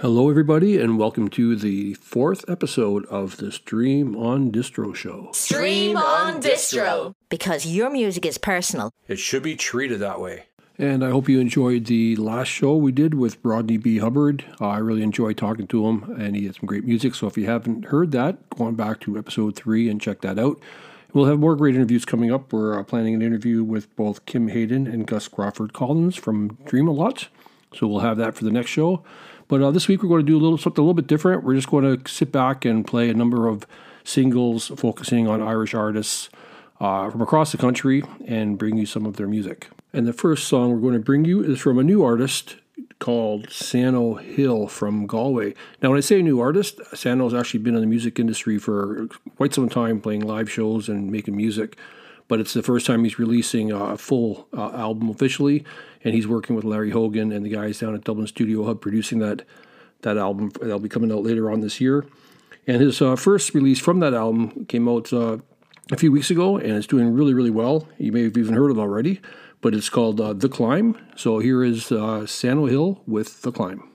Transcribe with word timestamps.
Hello, 0.00 0.30
everybody, 0.30 0.78
and 0.78 0.96
welcome 0.96 1.26
to 1.30 1.56
the 1.56 1.94
fourth 1.94 2.48
episode 2.48 3.04
of 3.06 3.38
the 3.38 3.46
StreamOnDistro 3.46 4.94
show. 4.94 5.30
StreamOnDistro. 5.32 7.16
Because 7.28 7.66
your 7.66 7.90
music 7.90 8.24
is 8.24 8.38
personal. 8.38 8.92
It 9.08 9.18
should 9.18 9.42
be 9.42 9.56
treated 9.56 9.98
that 9.98 10.20
way. 10.20 10.44
And 10.78 11.04
I 11.04 11.10
hope 11.10 11.28
you 11.28 11.40
enjoyed 11.40 11.86
the 11.86 12.14
last 12.14 12.46
show 12.46 12.76
we 12.76 12.92
did 12.92 13.14
with 13.14 13.38
Rodney 13.42 13.76
B. 13.76 13.98
Hubbard. 13.98 14.44
Uh, 14.60 14.68
I 14.68 14.78
really 14.78 15.02
enjoyed 15.02 15.36
talking 15.36 15.66
to 15.66 15.88
him, 15.88 16.14
and 16.16 16.36
he 16.36 16.46
had 16.46 16.54
some 16.54 16.66
great 16.66 16.84
music. 16.84 17.16
So 17.16 17.26
if 17.26 17.36
you 17.36 17.46
haven't 17.46 17.86
heard 17.86 18.12
that, 18.12 18.50
go 18.50 18.66
on 18.66 18.76
back 18.76 19.00
to 19.00 19.18
episode 19.18 19.56
three 19.56 19.88
and 19.88 20.00
check 20.00 20.20
that 20.20 20.38
out. 20.38 20.60
We'll 21.12 21.26
have 21.26 21.40
more 21.40 21.56
great 21.56 21.74
interviews 21.74 22.04
coming 22.04 22.32
up. 22.32 22.52
We're 22.52 22.78
uh, 22.78 22.84
planning 22.84 23.14
an 23.14 23.22
interview 23.22 23.64
with 23.64 23.96
both 23.96 24.26
Kim 24.26 24.46
Hayden 24.46 24.86
and 24.86 25.08
Gus 25.08 25.26
Crawford 25.26 25.72
Collins 25.72 26.14
from 26.14 26.50
DreamALot. 26.66 27.26
So 27.74 27.88
we'll 27.88 28.00
have 28.00 28.16
that 28.18 28.36
for 28.36 28.44
the 28.44 28.52
next 28.52 28.70
show. 28.70 29.02
But 29.48 29.62
uh, 29.62 29.70
this 29.70 29.88
week 29.88 30.02
we're 30.02 30.10
going 30.10 30.24
to 30.24 30.30
do 30.30 30.36
a 30.36 30.42
little 30.42 30.58
something 30.58 30.80
a 30.80 30.84
little 30.84 30.94
bit 30.94 31.06
different. 31.06 31.42
We're 31.42 31.54
just 31.54 31.70
going 31.70 31.84
to 31.84 32.10
sit 32.10 32.30
back 32.30 32.64
and 32.64 32.86
play 32.86 33.08
a 33.08 33.14
number 33.14 33.48
of 33.48 33.66
singles 34.04 34.68
focusing 34.76 35.26
on 35.26 35.42
Irish 35.42 35.74
artists 35.74 36.28
uh, 36.80 37.10
from 37.10 37.22
across 37.22 37.52
the 37.52 37.58
country 37.58 38.02
and 38.26 38.58
bring 38.58 38.76
you 38.76 38.86
some 38.86 39.06
of 39.06 39.16
their 39.16 39.26
music. 39.26 39.68
And 39.92 40.06
the 40.06 40.12
first 40.12 40.46
song 40.46 40.70
we're 40.70 40.80
going 40.80 40.92
to 40.92 41.00
bring 41.00 41.24
you 41.24 41.42
is 41.42 41.58
from 41.58 41.78
a 41.78 41.82
new 41.82 42.04
artist 42.04 42.56
called 42.98 43.50
Sano 43.50 44.14
Hill 44.14 44.68
from 44.68 45.06
Galway. 45.06 45.54
Now, 45.82 45.90
when 45.90 45.98
I 45.98 46.00
say 46.00 46.20
new 46.20 46.40
artist, 46.40 46.80
Sano's 46.94 47.32
actually 47.32 47.60
been 47.60 47.74
in 47.74 47.80
the 47.80 47.86
music 47.86 48.18
industry 48.18 48.58
for 48.58 49.08
quite 49.36 49.54
some 49.54 49.68
time, 49.68 50.00
playing 50.00 50.22
live 50.22 50.50
shows 50.50 50.88
and 50.88 51.10
making 51.10 51.36
music. 51.36 51.76
But 52.28 52.40
it's 52.40 52.52
the 52.52 52.62
first 52.62 52.86
time 52.86 53.04
he's 53.04 53.18
releasing 53.18 53.72
a 53.72 53.96
full 53.96 54.48
uh, 54.56 54.70
album 54.72 55.08
officially 55.08 55.64
and 56.04 56.14
he's 56.14 56.28
working 56.28 56.54
with 56.54 56.64
Larry 56.64 56.90
Hogan 56.90 57.32
and 57.32 57.44
the 57.44 57.50
guys 57.50 57.78
down 57.78 57.94
at 57.94 58.04
Dublin 58.04 58.26
Studio 58.26 58.64
Hub 58.64 58.80
producing 58.80 59.18
that 59.20 59.44
that 60.02 60.16
album. 60.16 60.50
That'll 60.60 60.78
be 60.78 60.88
coming 60.88 61.10
out 61.10 61.22
later 61.22 61.50
on 61.50 61.60
this 61.60 61.80
year. 61.80 62.06
And 62.66 62.80
his 62.80 63.00
uh, 63.00 63.16
first 63.16 63.54
release 63.54 63.78
from 63.78 64.00
that 64.00 64.14
album 64.14 64.66
came 64.66 64.88
out 64.88 65.12
uh, 65.12 65.38
a 65.90 65.96
few 65.96 66.12
weeks 66.12 66.30
ago, 66.30 66.58
and 66.58 66.72
it's 66.72 66.86
doing 66.86 67.14
really, 67.14 67.32
really 67.32 67.50
well. 67.50 67.88
You 67.98 68.12
may 68.12 68.24
have 68.24 68.36
even 68.36 68.54
heard 68.54 68.70
it 68.70 68.78
already, 68.78 69.20
but 69.60 69.74
it's 69.74 69.88
called 69.88 70.20
uh, 70.20 70.34
The 70.34 70.48
Climb. 70.48 70.96
So 71.16 71.38
here 71.38 71.64
is 71.64 71.90
uh, 71.90 72.26
Sano 72.26 72.66
Hill 72.66 73.02
with 73.06 73.40
The 73.42 73.52
Climb. 73.52 73.87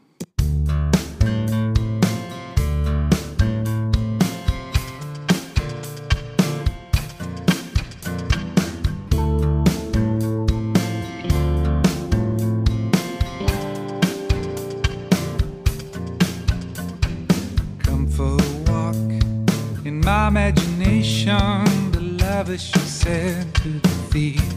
Said 23.04 23.54
to 23.56 23.68
the 23.68 23.90
thief. 24.12 24.50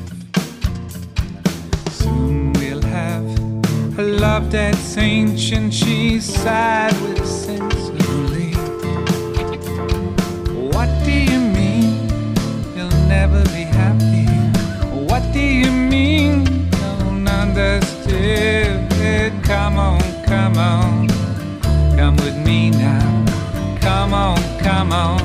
Soon 1.90 2.52
we'll 2.52 2.82
have 2.82 3.26
a 3.98 4.02
love 4.02 4.52
that's 4.52 4.96
ancient, 4.96 5.74
she 5.74 6.20
sighed 6.20 6.92
with 7.02 7.20
a 7.20 7.26
sense 7.26 7.88
of 7.88 8.08
relief. 8.08 8.56
What 10.74 10.88
do 11.04 11.10
you 11.10 11.40
mean 11.58 11.90
you'll 12.76 13.00
never 13.08 13.42
be 13.56 13.64
happy? 13.80 14.26
What 15.10 15.24
do 15.32 15.40
you 15.40 15.72
mean 15.72 16.44
don't 16.70 17.26
understand? 17.26 18.92
Come 19.44 19.76
on, 19.76 20.00
come 20.24 20.56
on, 20.56 21.08
come 21.96 22.14
with 22.24 22.36
me 22.46 22.70
now. 22.70 23.24
Come 23.80 24.14
on, 24.14 24.38
come 24.60 24.92
on, 24.92 25.18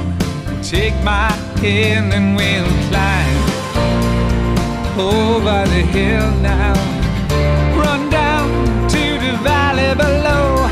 take 0.63 0.95
my 1.03 1.29
and 1.63 2.35
we'll 2.35 2.65
climb 2.89 3.37
over 4.99 5.69
the 5.69 5.83
hill 5.93 6.31
now. 6.41 6.73
Run 7.77 8.09
down 8.09 8.49
to 8.89 9.19
the 9.19 9.37
valley 9.43 9.93
below. 9.95 10.67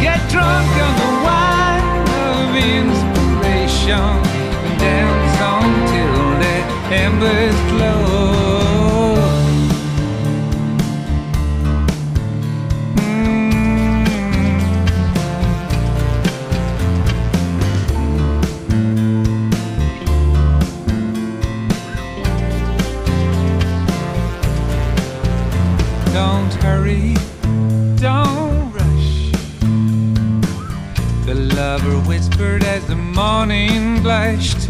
Get 0.00 0.20
drunk 0.30 0.70
on 0.86 0.94
the 1.02 1.12
wine 1.26 2.08
of 2.30 2.54
inspiration. 2.54 3.98
And 4.64 4.78
dance 4.78 5.38
until 5.56 6.14
the 6.42 6.56
embers 6.94 7.60
glow. 7.72 8.17
Morning 33.18 34.00
blushed. 34.00 34.68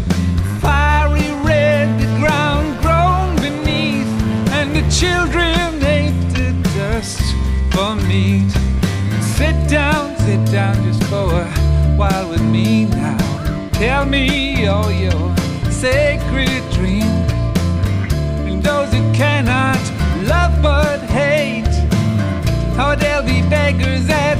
Fiery 0.59 1.31
red, 1.45 1.87
the 1.99 2.07
ground 2.19 2.67
groaned 2.81 3.39
beneath, 3.39 4.11
and 4.57 4.75
the 4.75 4.81
children 4.89 5.83
ate 5.83 6.19
the 6.33 6.51
dust 6.73 7.21
for 7.71 7.95
meat. 8.07 8.49
Sit 9.37 9.57
down, 9.69 10.17
sit 10.25 10.43
down 10.51 10.75
just 10.83 11.03
for 11.03 11.29
a 11.31 11.95
while 11.95 12.27
with 12.27 12.41
me 12.41 12.85
now. 12.85 13.69
Tell 13.73 14.03
me 14.05 14.65
all 14.65 14.91
your 14.91 15.35
sacred 15.69 16.63
dreams, 16.71 17.31
and 18.47 18.63
those 18.63 18.91
who 18.91 19.03
cannot 19.13 19.81
love 20.27 20.59
but 20.63 21.01
hate, 21.01 21.75
oh, 22.81 22.95
they'll 22.99 23.21
be 23.21 23.47
beggars 23.47 24.09
at 24.09 24.37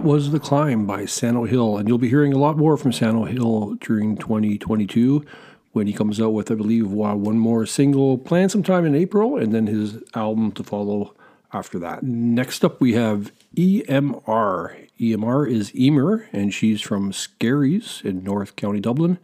that 0.00 0.06
was 0.06 0.30
The 0.30 0.40
Climb 0.40 0.86
by 0.86 1.04
Sano 1.04 1.44
Hill. 1.44 1.76
And 1.76 1.86
you'll 1.86 1.98
be 1.98 2.08
hearing 2.08 2.32
a 2.32 2.38
lot 2.38 2.56
more 2.56 2.78
from 2.78 2.90
Sano 2.90 3.24
Hill 3.24 3.76
during 3.82 4.16
2022 4.16 5.26
when 5.72 5.86
he 5.86 5.92
comes 5.92 6.18
out 6.18 6.30
with, 6.30 6.50
I 6.50 6.54
believe, 6.54 6.90
one 6.90 7.38
more 7.38 7.66
single 7.66 8.16
planned 8.16 8.50
sometime 8.50 8.86
in 8.86 8.94
April 8.94 9.36
and 9.36 9.52
then 9.52 9.66
his 9.66 9.98
album 10.14 10.52
to 10.52 10.64
follow 10.64 11.14
after 11.52 11.78
that. 11.80 12.02
Next 12.02 12.64
up, 12.64 12.80
we 12.80 12.94
have 12.94 13.30
EMR. 13.54 14.88
EMR 14.98 15.50
is 15.50 15.76
Emer, 15.76 16.26
and 16.32 16.54
she's 16.54 16.80
from 16.80 17.12
Skerries 17.12 18.00
in 18.02 18.24
North 18.24 18.56
County, 18.56 18.80
Dublin. 18.80 19.18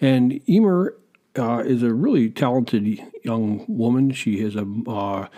And 0.00 0.40
Emer 0.48 0.96
uh, 1.38 1.62
is 1.64 1.84
a 1.84 1.94
really 1.94 2.28
talented 2.28 2.98
young 3.22 3.64
woman. 3.68 4.10
She 4.10 4.40
is 4.40 4.56
a 4.56 4.66
uh, 4.88 5.28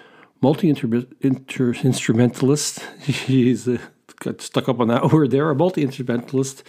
multi 0.41 0.71
instrumentalist. 0.71 2.83
She's 3.05 3.69
a, 3.69 3.79
got 4.25 4.41
stuck 4.41 4.69
up 4.69 4.81
on 4.81 4.89
that 4.89 5.11
word 5.13 5.31
there, 5.31 5.51
a 5.51 5.55
multi 5.55 5.83
instrumentalist. 5.83 6.63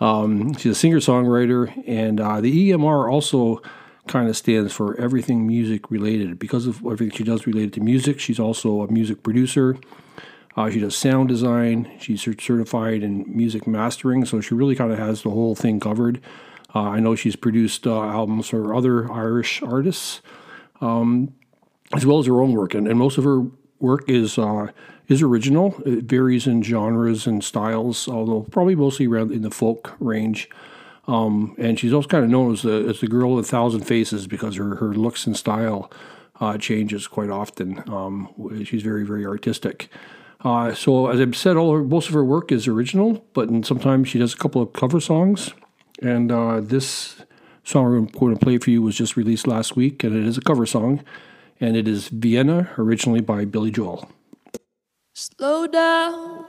Um, 0.00 0.54
she's 0.54 0.72
a 0.72 0.74
singer 0.74 0.98
songwriter, 0.98 1.82
and 1.86 2.20
uh, 2.20 2.40
the 2.40 2.70
EMR 2.70 3.10
also 3.10 3.62
kind 4.06 4.28
of 4.28 4.36
stands 4.36 4.72
for 4.72 4.98
everything 4.98 5.46
music 5.46 5.90
related. 5.90 6.38
Because 6.38 6.66
of 6.66 6.78
everything 6.78 7.10
she 7.10 7.24
does 7.24 7.46
related 7.46 7.72
to 7.74 7.80
music, 7.80 8.18
she's 8.18 8.40
also 8.40 8.82
a 8.82 8.90
music 8.90 9.22
producer. 9.22 9.76
Uh, 10.56 10.68
she 10.70 10.80
does 10.80 10.96
sound 10.96 11.28
design. 11.28 11.90
She's 12.00 12.22
certified 12.22 13.02
in 13.02 13.24
music 13.28 13.66
mastering, 13.66 14.24
so 14.24 14.40
she 14.40 14.54
really 14.54 14.74
kind 14.74 14.90
of 14.90 14.98
has 14.98 15.22
the 15.22 15.30
whole 15.30 15.54
thing 15.54 15.80
covered. 15.80 16.20
Uh, 16.74 16.80
I 16.82 17.00
know 17.00 17.14
she's 17.14 17.36
produced 17.36 17.86
uh, 17.86 18.02
albums 18.02 18.48
for 18.48 18.74
other 18.74 19.10
Irish 19.12 19.62
artists, 19.62 20.22
um, 20.80 21.34
as 21.94 22.06
well 22.06 22.18
as 22.18 22.26
her 22.26 22.40
own 22.40 22.52
work, 22.52 22.74
and, 22.74 22.88
and 22.88 22.98
most 22.98 23.18
of 23.18 23.24
her 23.24 23.42
work 23.80 24.08
is 24.08 24.38
uh, 24.38 24.68
is 25.10 25.20
original. 25.22 25.74
It 25.84 26.04
varies 26.04 26.46
in 26.46 26.62
genres 26.62 27.26
and 27.26 27.42
styles, 27.44 28.08
although 28.08 28.42
probably 28.42 28.76
mostly 28.76 29.08
around 29.08 29.32
in 29.32 29.42
the 29.42 29.50
folk 29.50 29.94
range. 29.98 30.48
Um, 31.06 31.56
and 31.58 31.78
she's 31.78 31.92
also 31.92 32.08
kind 32.08 32.24
of 32.24 32.30
known 32.30 32.52
as 32.52 32.62
the 32.62 32.86
as 32.88 33.00
the 33.00 33.08
girl 33.08 33.34
with 33.34 33.46
a 33.46 33.48
thousand 33.48 33.82
faces 33.82 34.26
because 34.28 34.56
her 34.56 34.76
her 34.76 34.94
looks 34.94 35.26
and 35.26 35.36
style 35.36 35.90
uh, 36.40 36.56
changes 36.56 37.08
quite 37.08 37.28
often. 37.28 37.82
Um, 37.90 38.64
she's 38.64 38.82
very 38.82 39.04
very 39.04 39.26
artistic. 39.26 39.90
Uh, 40.42 40.72
so 40.72 41.08
as 41.08 41.20
I've 41.20 41.36
said, 41.36 41.56
all 41.56 41.74
her, 41.74 41.82
most 41.82 42.08
of 42.08 42.14
her 42.14 42.24
work 42.24 42.52
is 42.52 42.66
original, 42.66 43.24
but 43.34 43.48
sometimes 43.66 44.08
she 44.08 44.18
does 44.18 44.32
a 44.32 44.38
couple 44.38 44.62
of 44.62 44.72
cover 44.72 45.00
songs. 45.00 45.52
And 46.00 46.32
uh, 46.32 46.60
this 46.62 47.22
song 47.64 47.96
I'm 47.96 48.06
going 48.06 48.34
to 48.34 48.40
play 48.42 48.56
for 48.58 48.70
you 48.70 48.80
was 48.80 48.96
just 48.96 49.16
released 49.16 49.46
last 49.46 49.76
week, 49.76 50.02
and 50.04 50.16
it 50.16 50.24
is 50.24 50.38
a 50.38 50.40
cover 50.40 50.64
song, 50.64 51.04
and 51.60 51.76
it 51.76 51.86
is 51.86 52.08
Vienna, 52.08 52.70
originally 52.78 53.20
by 53.20 53.44
Billy 53.44 53.70
Joel. 53.70 54.08
Slow 55.20 55.66
down, 55.66 56.46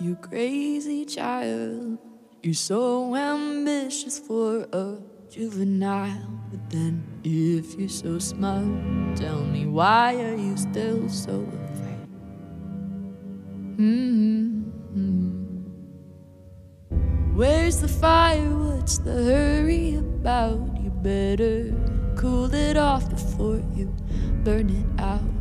you 0.00 0.16
crazy 0.16 1.04
child. 1.04 1.98
You're 2.42 2.54
so 2.54 3.14
ambitious 3.14 4.18
for 4.18 4.66
a 4.72 4.96
juvenile. 5.28 6.30
But 6.50 6.70
then, 6.70 7.04
if 7.22 7.74
you're 7.74 7.90
so 7.90 8.18
smart, 8.18 8.64
tell 9.14 9.44
me 9.44 9.66
why 9.66 10.14
are 10.22 10.36
you 10.36 10.56
still 10.56 11.06
so 11.10 11.46
afraid? 11.68 12.08
Mm-hmm. 13.76 14.64
Where's 17.36 17.82
the 17.82 17.88
fire? 17.88 18.48
What's 18.56 18.96
the 19.04 19.22
hurry 19.22 19.96
about? 19.96 20.80
You 20.82 20.88
better 20.88 21.74
cool 22.16 22.54
it 22.54 22.78
off 22.78 23.10
before 23.10 23.60
you 23.76 23.94
burn 24.44 24.70
it 24.70 24.86
out. 24.98 25.33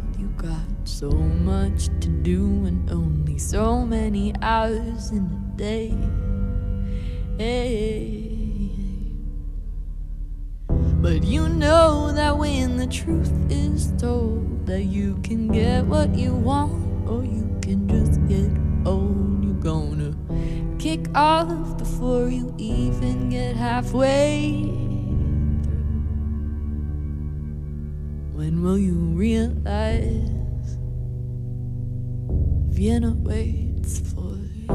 So 0.85 1.09
much 1.09 1.87
to 2.01 2.09
do 2.09 2.65
and 2.65 2.89
only 2.91 3.37
so 3.37 3.85
many 3.85 4.33
hours 4.41 5.11
in 5.11 5.25
a 5.25 5.57
day. 5.57 5.97
Hey. 7.37 8.29
But 10.67 11.23
you 11.23 11.47
know 11.49 12.11
that 12.11 12.37
when 12.37 12.77
the 12.77 12.87
truth 12.87 13.31
is 13.49 13.93
told, 13.97 14.65
that 14.65 14.83
you 14.83 15.19
can 15.23 15.47
get 15.49 15.85
what 15.85 16.15
you 16.15 16.33
want, 16.33 17.09
or 17.09 17.23
you 17.23 17.57
can 17.61 17.87
just 17.87 18.25
get 18.27 18.51
old. 18.85 19.43
You're 19.43 19.53
gonna 19.55 20.13
kick 20.79 21.07
off 21.15 21.77
before 21.77 22.27
you 22.27 22.53
even 22.57 23.29
get 23.29 23.55
halfway. 23.55 24.63
When 28.33 28.61
will 28.63 28.77
you 28.77 28.95
realize? 28.95 30.32
Vienna 32.73 33.11
waits 33.11 33.99
for 33.99 34.35
you. 34.55 34.67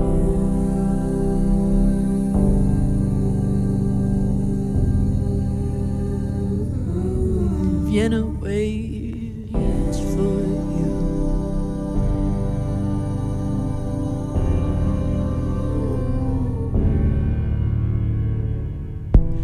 Vienna 7.91 8.25
waits 8.25 9.99
for 10.15 10.39
you. 10.79 10.95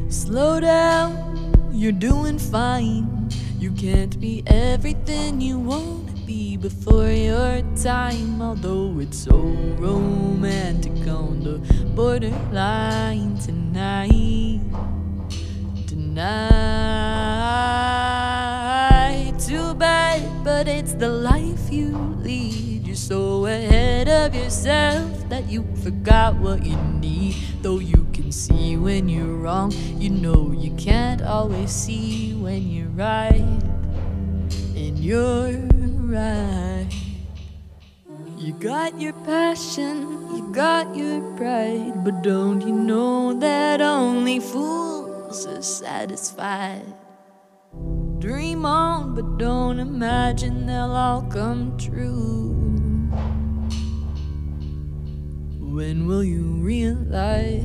Slow 0.08 0.60
down, 0.60 1.52
you're 1.72 1.90
doing 1.90 2.38
fine. 2.38 3.28
You 3.58 3.72
can't 3.72 4.20
be 4.20 4.44
everything 4.46 5.40
you 5.40 5.58
want 5.58 6.06
to 6.14 6.22
be 6.24 6.56
before 6.56 7.10
your 7.10 7.63
time, 7.84 8.40
although 8.40 8.98
it's 8.98 9.18
so 9.18 9.36
romantic 9.76 11.06
on 11.06 11.44
the 11.44 11.58
borderline 11.94 13.36
tonight. 13.36 14.62
Tonight, 15.86 16.24
too 19.38 19.74
bad, 19.74 20.22
but 20.42 20.66
it's 20.66 20.94
the 20.94 21.10
life 21.10 21.70
you 21.70 21.94
lead. 22.24 22.86
You're 22.86 22.96
so 22.96 23.44
ahead 23.44 24.08
of 24.08 24.34
yourself 24.34 25.28
that 25.28 25.50
you 25.50 25.66
forgot 25.82 26.36
what 26.36 26.64
you 26.64 26.78
need. 27.02 27.36
Though 27.60 27.80
you 27.80 28.06
can 28.14 28.32
see 28.32 28.78
when 28.78 29.10
you're 29.10 29.36
wrong, 29.36 29.72
you 29.98 30.08
know 30.08 30.52
you 30.56 30.70
can't 30.76 31.20
always 31.20 31.70
see 31.70 32.32
when 32.32 32.66
you're 32.66 32.88
right. 32.96 33.44
And 34.74 34.98
you're 34.98 35.68
right. 36.00 37.03
You 38.44 38.52
got 38.52 39.00
your 39.00 39.14
passion, 39.24 40.02
you 40.36 40.52
got 40.52 40.94
your 40.94 41.22
pride, 41.34 42.04
but 42.04 42.22
don't 42.22 42.60
you 42.60 42.74
know 42.74 43.32
that 43.40 43.80
only 43.80 44.38
fools 44.38 45.46
are 45.46 45.62
satisfied? 45.62 46.84
Dream 48.18 48.66
on, 48.66 49.14
but 49.14 49.38
don't 49.38 49.78
imagine 49.78 50.66
they'll 50.66 50.92
all 50.92 51.22
come 51.22 51.74
true. 51.78 52.52
When 55.58 56.06
will 56.06 56.22
you 56.22 56.42
realize 56.60 57.64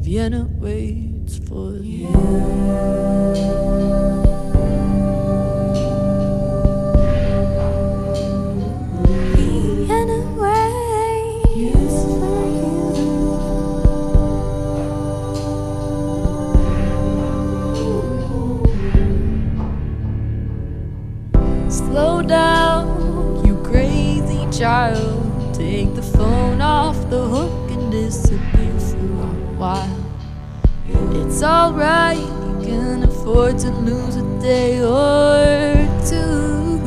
Vienna 0.00 0.48
waits 0.58 1.36
for 1.36 1.76
you? 1.76 2.08
While. 29.68 30.00
It's 31.20 31.42
alright, 31.42 32.16
you 32.16 32.52
can 32.66 33.02
afford 33.02 33.58
to 33.58 33.70
lose 33.70 34.16
a 34.16 34.24
day 34.40 34.80
or 34.80 35.84
two. 36.08 36.80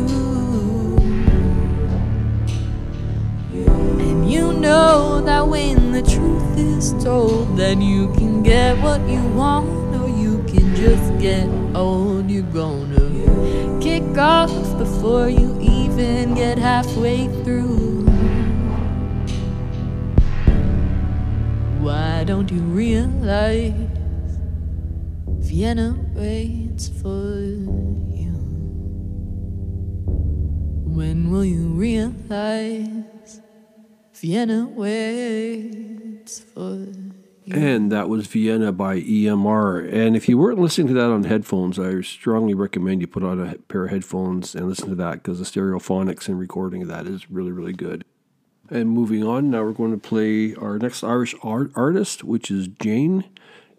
And 4.05 4.31
you 4.31 4.53
know 4.53 5.21
that 5.21 5.47
when 5.47 5.91
the 5.91 6.01
truth 6.01 6.57
is 6.57 6.93
told, 7.03 7.55
then 7.55 7.83
you 7.83 8.11
can 8.13 8.41
get 8.41 8.75
what 8.81 9.01
you 9.07 9.21
want, 9.41 9.69
or 10.01 10.09
you 10.09 10.43
can 10.47 10.75
just 10.75 11.07
get 11.19 11.47
old. 11.75 12.31
You're 12.31 12.51
gonna 12.61 13.79
kick 13.79 14.17
off 14.17 14.53
before 14.79 15.29
you 15.29 15.49
even 15.61 16.33
get 16.33 16.57
halfway 16.57 17.27
through. 17.43 18.10
Why 21.81 22.23
don't 22.25 22.51
you 22.51 22.61
realize 22.61 23.73
Vienna 25.39 25.97
waits 26.13 26.89
for 26.89 27.39
you? 27.39 28.29
When 30.85 31.31
will 31.31 31.43
you 31.43 31.69
realize 31.69 33.41
Vienna 34.13 34.67
waits 34.67 36.41
for 36.41 36.85
you? 37.45 37.55
And 37.55 37.91
that 37.91 38.07
was 38.09 38.27
Vienna 38.27 38.71
by 38.71 39.01
EMR. 39.01 39.91
And 39.91 40.15
if 40.15 40.29
you 40.29 40.37
weren't 40.37 40.59
listening 40.59 40.85
to 40.89 40.93
that 40.93 41.09
on 41.09 41.23
headphones, 41.23 41.79
I 41.79 42.01
strongly 42.01 42.53
recommend 42.53 43.01
you 43.01 43.07
put 43.07 43.23
on 43.23 43.39
a 43.39 43.55
pair 43.55 43.85
of 43.85 43.89
headphones 43.89 44.53
and 44.53 44.69
listen 44.69 44.89
to 44.89 44.95
that 44.97 45.13
because 45.13 45.39
the 45.39 45.45
stereophonics 45.45 46.27
and 46.27 46.37
recording 46.37 46.83
of 46.83 46.89
that 46.89 47.07
is 47.07 47.31
really, 47.31 47.51
really 47.51 47.73
good. 47.73 48.05
And 48.71 48.89
moving 48.89 49.21
on, 49.27 49.51
now 49.51 49.63
we're 49.63 49.73
going 49.73 49.91
to 49.91 49.97
play 49.97 50.55
our 50.55 50.79
next 50.79 51.03
Irish 51.03 51.35
art- 51.43 51.71
artist, 51.75 52.23
which 52.23 52.49
is 52.49 52.69
JaYne. 52.69 53.25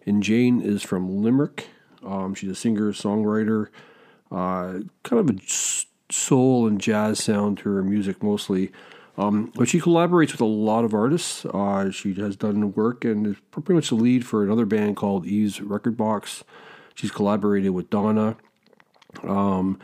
And 0.05 0.21
JaYne 0.21 0.63
is 0.63 0.83
from 0.83 1.23
Limerick. 1.23 1.67
Um, 2.05 2.35
she's 2.35 2.51
a 2.51 2.55
singer, 2.55 2.93
songwriter, 2.93 3.69
uh, 4.29 4.81
kind 5.01 5.19
of 5.19 5.29
a 5.31 5.39
soul 6.11 6.67
and 6.67 6.79
jazz 6.79 7.23
sound 7.23 7.57
to 7.59 7.69
her 7.69 7.81
music 7.81 8.21
mostly. 8.21 8.71
Um, 9.17 9.51
but 9.55 9.67
she 9.67 9.79
collaborates 9.79 10.31
with 10.31 10.41
a 10.41 10.45
lot 10.45 10.85
of 10.85 10.93
artists. 10.93 11.43
Uh, 11.45 11.89
she 11.89 12.13
has 12.15 12.35
done 12.35 12.73
work 12.73 13.03
and 13.03 13.25
is 13.25 13.37
pretty 13.49 13.73
much 13.73 13.89
the 13.89 13.95
lead 13.95 14.27
for 14.27 14.43
another 14.43 14.65
band 14.65 14.95
called 14.95 15.25
Eve's 15.25 15.59
Record 15.59 15.97
Box. 15.97 16.43
She's 16.93 17.11
collaborated 17.11 17.71
with 17.71 17.89
Donna. 17.89 18.37
Um, 19.23 19.79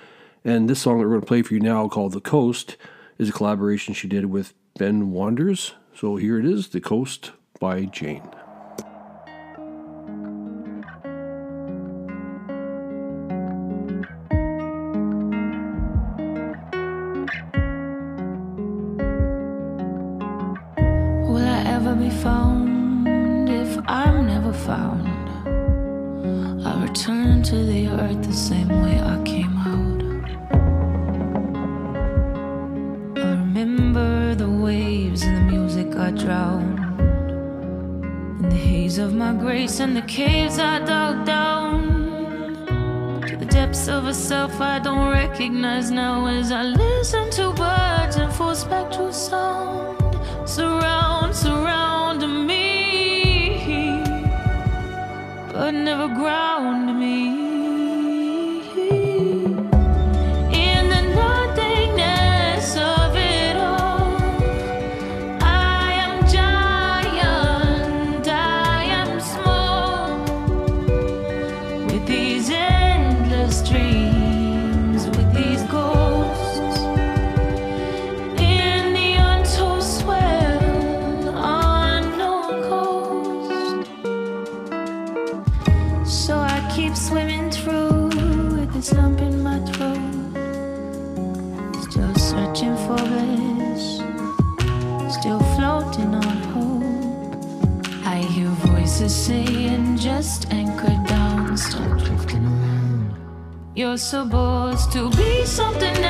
and 0.46 0.70
this 0.70 0.80
song 0.80 1.00
that 1.00 1.06
we're 1.06 1.16
going 1.16 1.22
to 1.22 1.28
play 1.28 1.42
for 1.42 1.56
you 1.56 1.60
now, 1.60 1.88
called 1.88 2.14
The 2.14 2.22
Coast, 2.22 2.78
is 3.18 3.30
a 3.30 3.34
collaboration 3.34 3.94
she 3.94 4.08
did 4.08 4.26
with 4.26 4.54
Ben 4.80 5.12
Wanders. 5.12 5.74
So 5.94 6.16
here 6.16 6.40
it 6.40 6.46
is 6.46 6.70
The 6.70 6.80
Coast 6.80 7.34
by 7.60 7.82
JaYne. 7.82 8.39
And 39.78 39.96
the 39.96 40.02
caves 40.02 40.58
I 40.58 40.80
dug 40.80 41.26
down. 41.26 42.66
To 43.28 43.38
the 43.38 43.46
depths 43.46 43.88
of 43.88 44.08
a 44.08 44.14
self 44.14 44.60
I 44.60 44.80
don't 44.80 45.12
recognize 45.12 45.92
now 45.92 46.26
as 46.26 46.52
I 46.52 46.64
listen 46.64 47.30
to 47.38 47.52
birds 47.54 48.16
and 48.16 48.34
full 48.34 48.56
spectral 48.56 49.14
sound 49.14 50.00
surround, 50.50 51.36
surround 51.36 51.99
supposed 104.10 104.92
to 104.92 105.08
be 105.12 105.46
something 105.46 106.09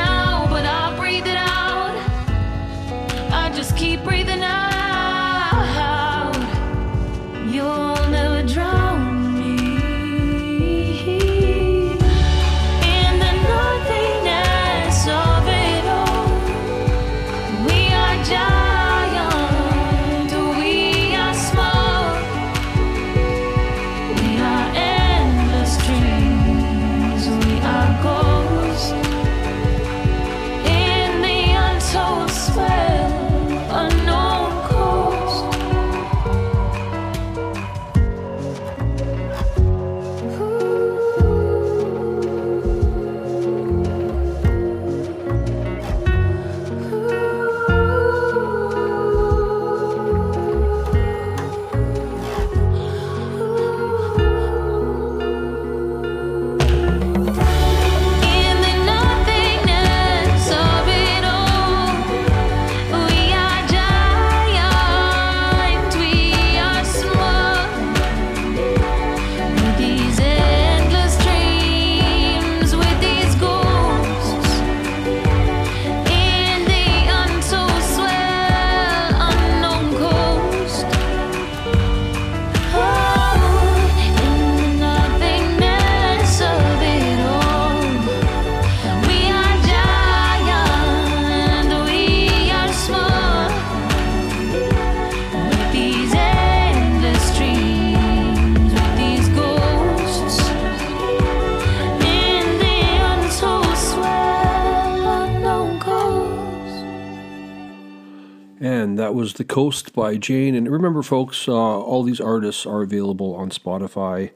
The 109.39 109.45
Coast 109.45 109.93
by 109.93 110.17
JaYne. 110.17 110.57
And 110.57 110.69
remember, 110.69 111.01
folks, 111.01 111.47
uh, 111.47 111.53
all 111.53 112.03
these 112.03 112.19
artists 112.19 112.65
are 112.65 112.81
available 112.81 113.35
on 113.35 113.51
Spotify, 113.51 114.31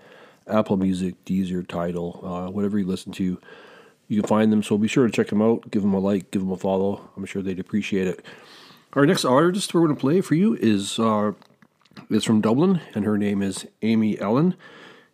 Apple 0.47 0.77
Music, 0.77 1.15
Deezer, 1.25 1.67
Tidal, 1.67 2.21
uh, 2.23 2.49
whatever 2.49 2.79
you 2.79 2.85
listen 2.85 3.11
to. 3.11 3.37
You 4.07 4.21
can 4.21 4.27
find 4.29 4.49
them, 4.49 4.63
so 4.63 4.77
be 4.77 4.87
sure 4.87 5.05
to 5.05 5.11
check 5.11 5.27
them 5.27 5.41
out. 5.41 5.69
Give 5.69 5.81
them 5.81 5.93
a 5.93 5.99
like, 5.99 6.31
give 6.31 6.41
them 6.41 6.53
a 6.53 6.57
follow. 6.57 7.09
I'm 7.17 7.25
sure 7.25 7.41
they'd 7.41 7.59
appreciate 7.59 8.07
it. 8.07 8.25
Our 8.93 9.05
next 9.05 9.25
artist 9.25 9.73
we're 9.73 9.81
going 9.81 9.93
to 9.93 9.99
play 9.99 10.21
for 10.21 10.35
you 10.35 10.55
is 10.55 10.97
uh, 10.97 11.33
is 12.09 12.23
from 12.23 12.39
Dublin, 12.39 12.79
and 12.95 13.03
her 13.03 13.17
name 13.17 13.41
is 13.41 13.67
Amy 13.81 14.17
Ellen. 14.21 14.55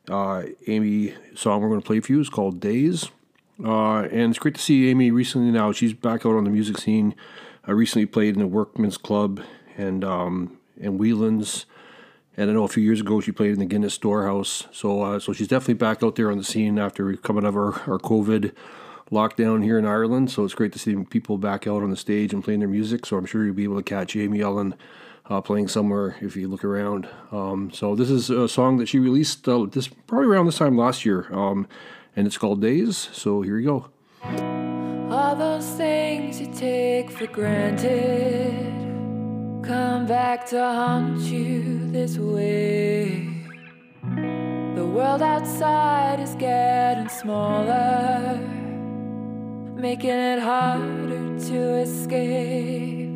Uh, 0.07 0.43
Amy 0.67 1.15
song 1.33 1.63
we're 1.63 1.69
going 1.69 1.81
to 1.81 1.87
play 1.87 1.99
for 1.99 2.11
you 2.11 2.19
is 2.19 2.29
called 2.29 2.59
Days. 2.59 3.09
Uh, 3.65 4.01
and 4.01 4.29
it's 4.29 4.37
great 4.37 4.53
to 4.53 4.61
see 4.61 4.87
Amy 4.91 5.09
recently 5.09 5.49
now. 5.49 5.71
She's 5.71 5.93
back 5.93 6.27
out 6.27 6.35
on 6.35 6.43
the 6.43 6.51
music 6.51 6.77
scene. 6.77 7.15
I 7.65 7.71
recently 7.71 8.05
played 8.05 8.35
in 8.35 8.39
the 8.39 8.47
Workman's 8.47 8.97
Club 8.97 9.41
and 9.79 10.03
um, 10.03 10.57
and 10.79 10.99
Whelan's. 10.99 11.65
And 12.37 12.49
I 12.49 12.53
know 12.53 12.63
a 12.63 12.69
few 12.69 12.83
years 12.83 13.01
ago 13.01 13.19
she 13.19 13.31
played 13.31 13.51
in 13.51 13.59
the 13.59 13.65
Guinness 13.65 13.93
Storehouse. 13.93 14.65
So 14.71 15.01
uh, 15.01 15.19
so 15.19 15.33
she's 15.33 15.47
definitely 15.47 15.73
back 15.75 16.03
out 16.03 16.15
there 16.15 16.31
on 16.31 16.37
the 16.37 16.43
scene 16.43 16.77
after 16.77 17.15
coming 17.17 17.43
out 17.45 17.49
of 17.49 17.55
our, 17.55 17.73
our 17.89 17.99
COVID 17.99 18.53
lockdown 19.11 19.63
here 19.63 19.77
in 19.77 19.85
Ireland. 19.85 20.31
So 20.31 20.45
it's 20.45 20.53
great 20.53 20.71
to 20.73 20.79
see 20.79 20.95
people 21.09 21.37
back 21.37 21.67
out 21.67 21.81
on 21.83 21.89
the 21.89 21.97
stage 21.97 22.33
and 22.33 22.43
playing 22.43 22.59
their 22.59 22.69
music. 22.69 23.05
So 23.05 23.17
I'm 23.17 23.25
sure 23.25 23.43
you'll 23.43 23.55
be 23.55 23.63
able 23.63 23.77
to 23.77 23.83
catch 23.83 24.15
Amy 24.15 24.41
Ellen 24.41 24.75
uh, 25.25 25.41
playing 25.41 25.67
somewhere 25.67 26.15
if 26.21 26.35
you 26.35 26.47
look 26.47 26.63
around. 26.63 27.07
Um, 27.31 27.71
so 27.73 27.95
this 27.95 28.09
is 28.09 28.29
a 28.29 28.47
song 28.47 28.77
that 28.77 28.87
she 28.87 28.99
released 28.99 29.47
uh, 29.47 29.65
this 29.65 29.87
probably 29.87 30.27
around 30.27 30.45
this 30.45 30.57
time 30.57 30.77
last 30.77 31.05
year, 31.05 31.27
um, 31.33 31.67
and 32.15 32.25
it's 32.25 32.37
called 32.37 32.61
Days. 32.61 33.09
So 33.11 33.41
here 33.41 33.57
you 33.57 33.67
go. 33.67 33.89
All 35.11 35.35
those 35.35 35.67
things 35.71 36.39
you 36.39 36.51
take 36.53 37.09
for 37.09 37.27
granted 37.27 38.88
come 39.69 40.07
back 40.07 40.47
to 40.47 40.57
haunt 40.57 41.19
you 41.19 41.91
this 41.91 42.17
way. 42.17 43.29
The 44.73 44.83
world 44.83 45.21
outside 45.21 46.19
is 46.19 46.33
getting 46.33 47.07
smaller, 47.07 48.35
making 49.75 50.09
it 50.09 50.39
harder 50.39 51.39
to 51.49 51.59
escape. 51.85 53.08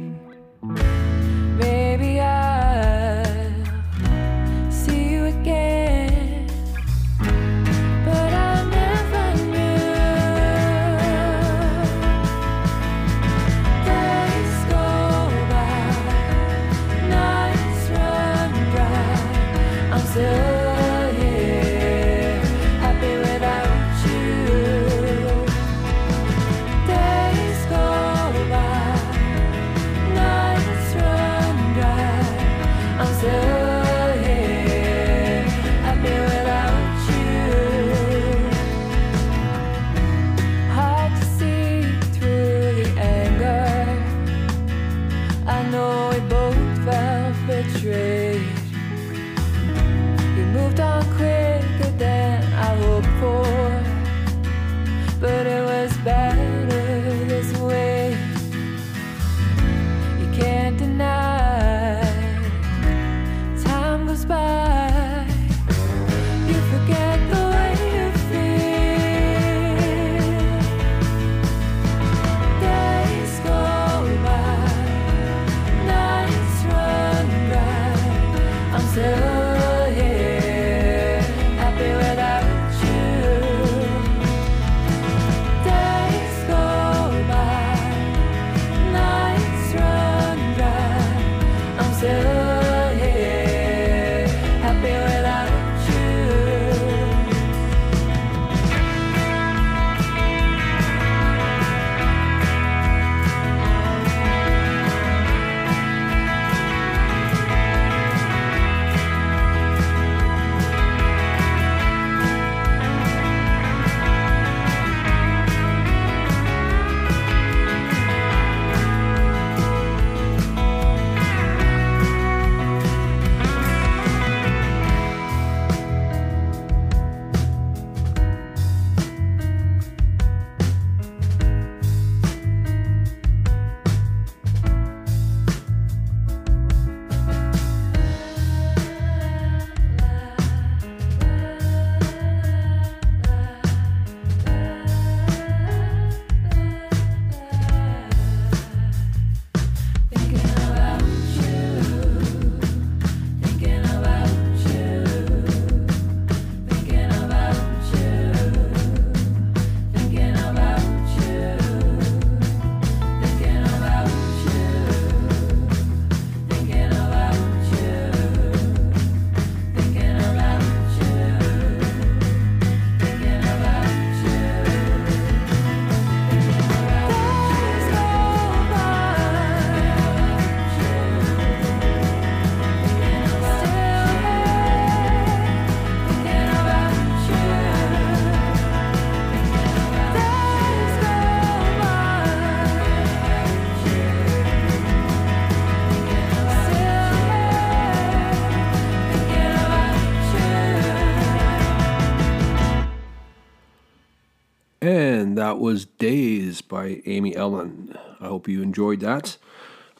Was 205.63 205.85
Days 205.85 206.61
by 206.61 207.01
Amy 207.05 207.37
Ellen. 207.37 207.97
I 208.19 208.27
hope 208.27 208.49
you 208.49 208.61
enjoyed 208.61 208.99
that. 208.99 209.37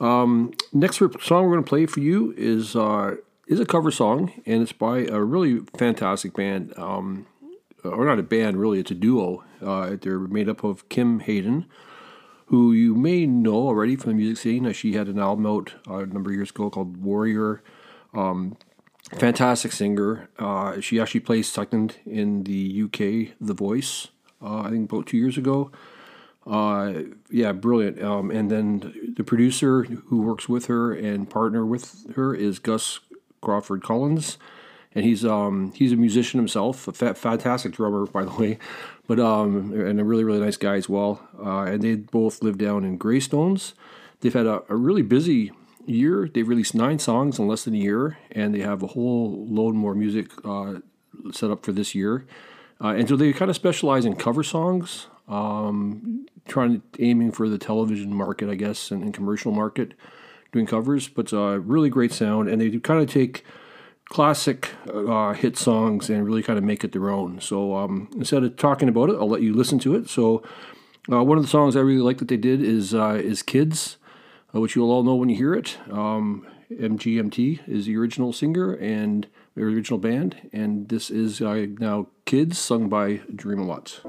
Um, 0.02 0.52
next 0.73 0.97
song 0.97 1.45
we're 1.45 1.54
going 1.54 1.63
to 1.63 1.69
play 1.69 1.86
for 1.86 2.02
you 2.02 2.34
is 2.36 2.76
uh, 2.76 3.15
is 3.47 3.62
a 3.62 3.65
cover 3.65 3.89
song, 3.89 4.34
and 4.45 4.62
it's 4.62 4.73
by 4.73 5.06
a 5.06 5.21
really 5.21 5.62
fantastic 5.78 6.34
band. 6.34 6.78
Um, 6.78 7.28
or 7.82 8.04
not 8.04 8.19
a 8.19 8.23
band, 8.23 8.58
really, 8.58 8.82
it's 8.82 8.91
a 8.91 8.93
duo. 8.93 9.45
Uh, 9.62 9.95
they're 10.02 10.19
made 10.19 10.49
up 10.49 10.65
of 10.65 10.89
Kim 10.89 11.21
Hayden, 11.21 11.65
who 12.47 12.73
you 12.73 12.93
may 12.93 13.26
know 13.26 13.56
already 13.56 13.95
from 13.95 14.12
the 14.12 14.17
music 14.17 14.43
scene. 14.43 14.69
She 14.73 14.95
had 14.95 15.08
an 15.08 15.17
album 15.17 15.45
out 15.45 15.76
uh, 15.88 15.99
a 15.99 16.06
number 16.06 16.30
of 16.30 16.36
years 16.36 16.49
ago 16.49 16.69
called 16.71 16.97
Warrior. 16.97 17.63
Um, 18.13 18.58
fantastic 19.17 19.71
singer. 19.71 20.28
Uh, 20.38 20.82
she 20.82 20.99
actually 20.99 21.21
placed 21.21 21.54
second 21.54 21.95
in 22.06 22.43
the 22.43 22.84
UK 22.84 23.38
The 23.39 23.54
Voice, 23.54 24.10
uh, 24.44 24.62
I 24.62 24.70
think 24.70 24.92
about 24.92 25.08
two 25.08 25.18
years 25.18 25.38
ago. 25.38 25.72
Uh, 26.46 27.04
yeah, 27.30 27.54
brilliant. 27.54 28.02
Um, 28.02 28.30
and 28.30 28.52
then 28.52 29.14
the 29.16 29.24
producer 29.24 29.84
who 29.84 30.22
works 30.22 30.50
with 30.50 30.66
her 30.66 30.94
and 30.94 31.30
partner 31.30 31.66
with 31.66 32.14
her 32.16 32.36
is 32.36 32.60
Gus 32.60 33.00
Crawford 33.42 33.82
Collins, 33.82 34.38
and 34.94 35.06
he's 35.06 35.24
um, 35.24 35.72
he's 35.74 35.92
a 35.94 35.96
musician 35.96 36.40
himself, 36.40 36.88
a 36.88 36.92
fa- 36.92 37.14
fantastic 37.14 37.72
drummer 37.72 38.06
by 38.06 38.26
the 38.26 38.32
way, 38.32 38.58
but 39.08 39.20
um, 39.20 39.72
and 39.74 40.00
a 40.00 40.04
really 40.04 40.24
really 40.24 40.40
nice 40.40 40.58
guy 40.58 40.76
as 40.76 40.90
well. 40.90 41.26
Uh, 41.42 41.64
and 41.64 41.82
they 41.82 41.96
both 41.96 42.44
live 42.44 42.58
down 42.58 42.84
in 42.84 42.98
Greystones. 42.98 43.74
They've 44.20 44.34
had 44.34 44.46
a, 44.46 44.64
a 44.70 44.76
really 44.76 45.02
busy 45.02 45.52
year. 45.86 46.30
They've 46.34 46.48
released 46.48 46.76
nine 46.76 47.00
songs 47.00 47.40
in 47.40 47.48
less 47.48 47.64
than 47.64 47.76
a 47.76 47.78
year, 47.78 48.18
and 48.32 48.54
they 48.54 48.60
have 48.60 48.84
a 48.84 48.88
whole 48.88 49.46
load 49.48 49.76
more 49.76 49.96
music 49.96 50.28
uh, 50.44 50.76
set 51.32 51.52
up 51.52 51.64
for 51.64 51.72
this 51.72 51.96
year. 51.96 52.26
Uh, 52.82 52.90
and 52.90 53.08
so 53.08 53.16
they 53.16 53.32
kind 53.34 53.50
of 53.50 53.56
specialize 53.56 54.06
in 54.06 54.16
cover 54.16 54.44
songs. 54.44 55.08
um, 55.28 56.26
trying 56.48 56.82
aiming 57.00 57.32
for 57.32 57.48
the 57.48 57.58
television 57.58 58.14
market, 58.14 58.50
I 58.50 58.56
guess, 58.56 58.92
and, 58.92 59.04
and 59.04 59.14
commercial 59.14 59.52
market, 59.52 59.94
doing 60.52 60.66
covers. 60.66 61.08
But 61.08 61.32
uh, 61.34 61.60
really 61.60 61.90
great 61.90 62.12
sound, 62.12 62.50
and 62.50 62.62
they 62.62 62.78
kind 62.80 63.02
of 63.02 63.10
take 63.10 63.46
classic 64.10 64.72
uh, 64.94 65.34
hit 65.34 65.58
songs 65.58 66.10
and 66.10 66.26
really 66.26 66.44
kind 66.44 66.58
of 66.58 66.64
make 66.66 66.84
it 66.84 66.92
their 66.92 67.10
own. 67.10 67.40
So 67.40 67.76
um, 67.76 68.10
instead 68.16 68.44
of 68.44 68.58
talking 68.58 68.90
about 68.90 69.10
it, 69.10 69.16
I'll 69.16 69.30
let 69.30 69.42
you 69.42 69.54
listen 69.54 69.80
to 69.80 69.96
it. 69.96 70.10
So 70.10 70.44
uh, 71.12 71.24
one 71.24 71.38
of 71.38 71.44
the 71.44 71.50
songs 71.50 71.76
I 71.76 71.80
really 71.80 72.02
like 72.02 72.18
that 72.18 72.28
they 72.28 72.38
did 72.38 72.62
is 72.62 72.94
uh, 72.94 73.20
is 73.24 73.42
"Kids," 73.42 73.98
uh, 74.54 74.60
which 74.60 74.76
you'll 74.76 74.92
all 74.92 75.04
know 75.04 75.16
when 75.16 75.30
you 75.30 75.38
hear 75.38 75.54
it. 75.54 75.78
Um, 75.90 76.46
MGMT 76.72 77.68
is 77.68 77.86
the 77.86 77.96
original 77.98 78.34
singer 78.34 78.74
and 78.74 79.28
original 79.58 80.00
band, 80.00 80.50
and 80.52 80.89
this 80.89 81.10
is 81.10 81.42
uh, 81.42 81.68
now 81.80 82.08
"Kids" 82.26 82.58
sung 82.58 82.89
by 82.89 83.18
DreamALot. 83.36 84.02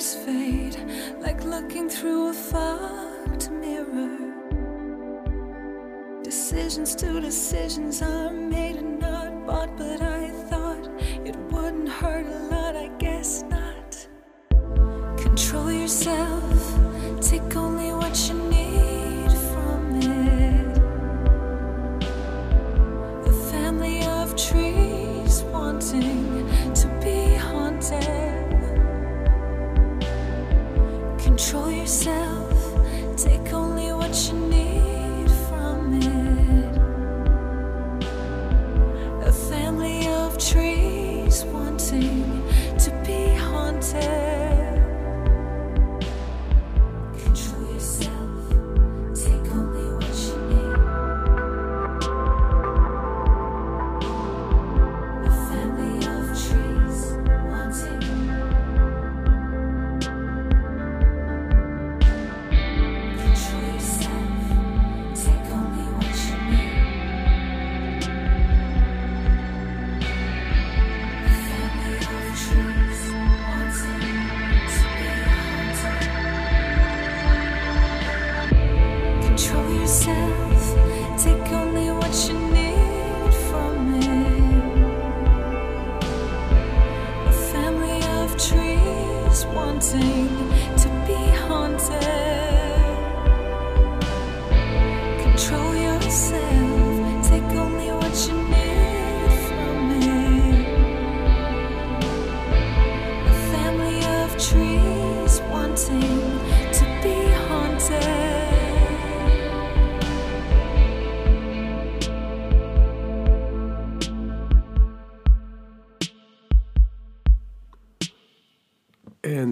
Fade 0.00 0.78
like 1.20 1.44
looking 1.44 1.86
through 1.90 2.30
a 2.30 2.32
fogged 2.32 3.50
mirror. 3.50 4.16
Decisions 6.22 6.94
to 6.94 7.20
decisions 7.20 8.00
are 8.00 8.32
made 8.32 8.76
and 8.76 8.98
not 8.98 9.46
bought, 9.46 9.76
but 9.76 10.00
I 10.00 10.09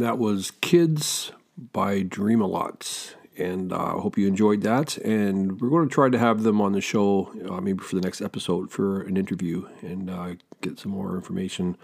that 0.08 0.16
was 0.16 0.52
Kids 0.62 1.32
by 1.72 2.02
DreamALot. 2.02 3.14
And 3.36 3.74
uh, 3.74 3.76
I 3.76 4.00
hope 4.00 4.16
you 4.16 4.26
enjoyed 4.26 4.62
that. 4.62 4.96
And 4.96 5.60
we're 5.60 5.68
going 5.68 5.86
to 5.86 5.94
try 5.94 6.08
to 6.08 6.18
have 6.18 6.44
them 6.44 6.62
on 6.62 6.72
the 6.72 6.80
show 6.80 7.30
uh, 7.46 7.60
maybe 7.60 7.80
for 7.80 7.94
the 7.94 8.00
next 8.00 8.22
episode 8.22 8.70
for 8.70 9.02
an 9.02 9.18
interview 9.18 9.68
and 9.82 10.08
uh, 10.08 10.36
get 10.62 10.78
some 10.78 10.92
more 10.92 11.14
information 11.14 11.76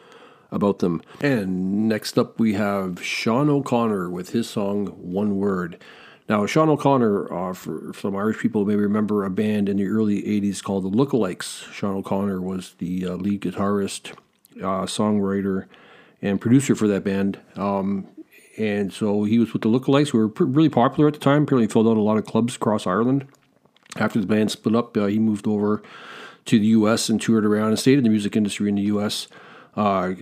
about 0.50 0.78
them. 0.78 1.02
And 1.20 1.86
next 1.86 2.16
up, 2.16 2.40
we 2.40 2.54
have 2.54 3.04
Sean 3.04 3.50
O'Connor 3.50 4.08
with 4.08 4.30
his 4.30 4.48
song 4.48 4.86
One 4.86 5.36
Word. 5.36 5.78
Now, 6.26 6.46
Sean 6.46 6.70
O'Connor, 6.70 7.30
uh, 7.30 7.52
for 7.52 7.92
some 7.92 8.16
Irish 8.16 8.38
people, 8.38 8.64
may 8.64 8.76
remember 8.76 9.26
a 9.26 9.30
band 9.30 9.68
in 9.68 9.76
the 9.76 9.86
early 9.86 10.22
80s 10.22 10.62
called 10.62 10.84
the 10.84 10.96
Lookalikes. 10.96 11.70
Sean 11.74 11.96
O'Connor 11.96 12.40
was 12.40 12.74
the 12.78 13.06
uh, 13.06 13.16
lead 13.16 13.42
guitarist, 13.42 14.12
uh, 14.62 14.86
songwriter, 14.86 15.66
and 16.24 16.40
producer 16.40 16.74
for 16.74 16.88
that 16.88 17.04
band. 17.04 17.38
Um, 17.54 18.08
and 18.56 18.92
so 18.92 19.24
he 19.24 19.38
was 19.38 19.52
with 19.52 19.62
the 19.62 19.68
Lookalikes, 19.68 20.10
who 20.10 20.18
were 20.18 20.28
pr- 20.28 20.44
really 20.44 20.68
popular 20.68 21.08
at 21.08 21.14
the 21.14 21.20
time. 21.20 21.44
Apparently, 21.44 21.66
filled 21.66 21.88
out 21.88 21.96
a 21.96 22.00
lot 22.00 22.16
of 22.16 22.24
clubs 22.24 22.56
across 22.56 22.86
Ireland. 22.86 23.26
After 23.96 24.20
the 24.20 24.26
band 24.26 24.50
split 24.50 24.74
up, 24.74 24.96
uh, 24.96 25.06
he 25.06 25.18
moved 25.18 25.46
over 25.46 25.82
to 26.46 26.58
the 26.58 26.66
U.S. 26.66 27.08
and 27.08 27.20
toured 27.20 27.44
around 27.44 27.68
and 27.68 27.78
stayed 27.78 27.98
in 27.98 28.04
the 28.04 28.10
music 28.10 28.36
industry 28.36 28.68
in 28.68 28.74
the 28.74 28.82
U.S. 28.82 29.28
Uh, 29.76 30.12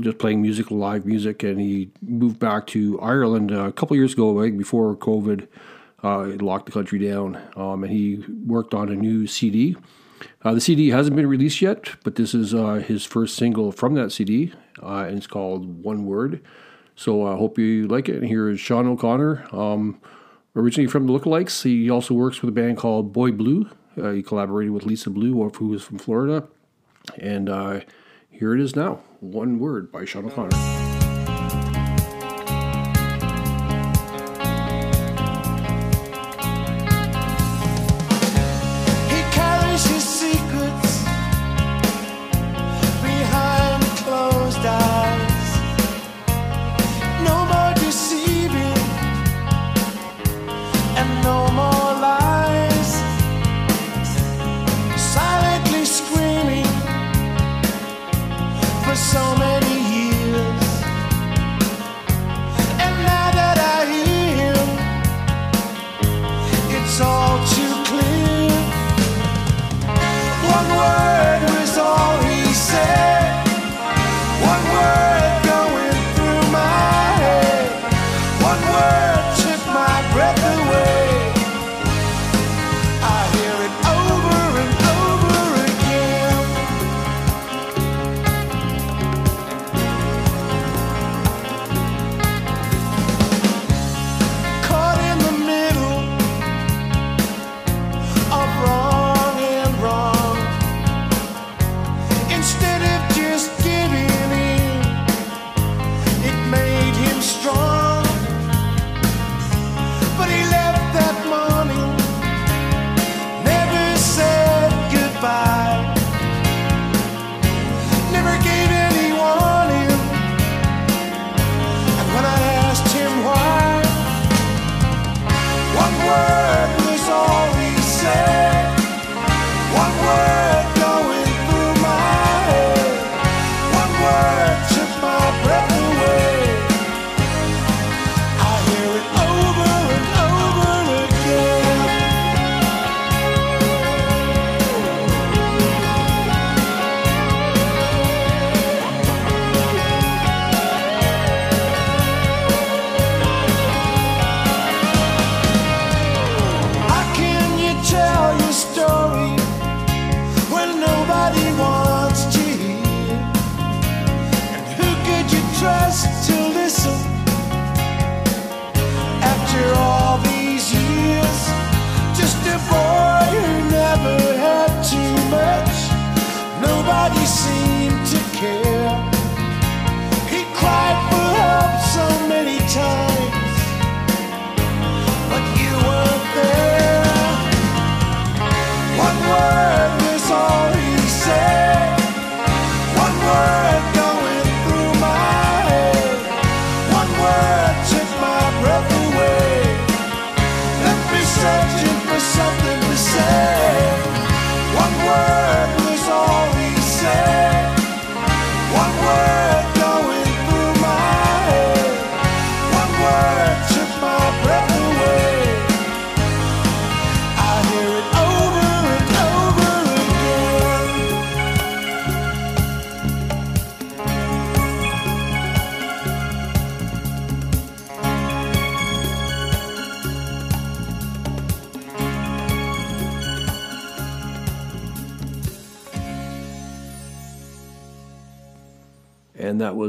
just 0.00 0.18
playing 0.18 0.42
music, 0.42 0.70
live 0.70 1.06
music, 1.06 1.42
and 1.42 1.60
he 1.60 1.90
moved 2.02 2.38
back 2.38 2.66
to 2.68 3.00
Ireland 3.00 3.52
uh, 3.52 3.64
a 3.64 3.72
couple 3.72 3.96
years 3.96 4.12
ago, 4.12 4.30
like 4.30 4.56
before 4.56 4.94
COVID 4.96 5.48
uh, 6.02 6.24
locked 6.40 6.66
the 6.66 6.72
country 6.72 6.98
down. 6.98 7.40
Um, 7.56 7.84
and 7.84 7.92
he 7.92 8.24
worked 8.46 8.74
on 8.74 8.88
a 8.88 8.94
new 8.94 9.26
CD. 9.26 9.76
Uh, 10.42 10.54
the 10.54 10.60
CD 10.60 10.90
hasn't 10.90 11.16
been 11.16 11.26
released 11.26 11.60
yet, 11.60 11.90
but 12.04 12.16
this 12.16 12.34
is 12.34 12.54
uh, 12.54 12.74
his 12.74 13.04
first 13.04 13.36
single 13.36 13.72
from 13.72 13.94
that 13.94 14.12
CD, 14.12 14.52
uh, 14.82 15.04
and 15.08 15.18
it's 15.18 15.26
called 15.26 15.82
One 15.82 16.04
Word. 16.04 16.42
So 16.94 17.26
I 17.26 17.36
hope 17.36 17.58
you 17.58 17.88
like 17.88 18.08
it. 18.08 18.16
And 18.16 18.26
here 18.26 18.48
is 18.48 18.60
Sean 18.60 18.86
O'Connor, 18.86 19.46
um, 19.52 20.00
originally 20.54 20.88
from 20.88 21.06
the 21.06 21.12
Lookalikes. 21.12 21.62
He 21.62 21.90
also 21.90 22.14
works 22.14 22.42
with 22.42 22.48
a 22.48 22.52
band 22.52 22.76
called 22.76 23.12
Boy 23.12 23.32
Blue. 23.32 23.68
Uh, 24.00 24.10
he 24.10 24.22
collaborated 24.22 24.72
with 24.72 24.84
Lisa 24.84 25.10
Blue, 25.10 25.48
who 25.50 25.74
is 25.74 25.82
from 25.82 25.98
Florida. 25.98 26.48
And 27.18 27.48
uh, 27.48 27.80
here 28.30 28.54
it 28.54 28.60
is 28.60 28.76
now 28.76 29.00
One 29.20 29.58
Word 29.58 29.90
by 29.90 30.04
Sean 30.04 30.26
O'Connor. 30.26 31.01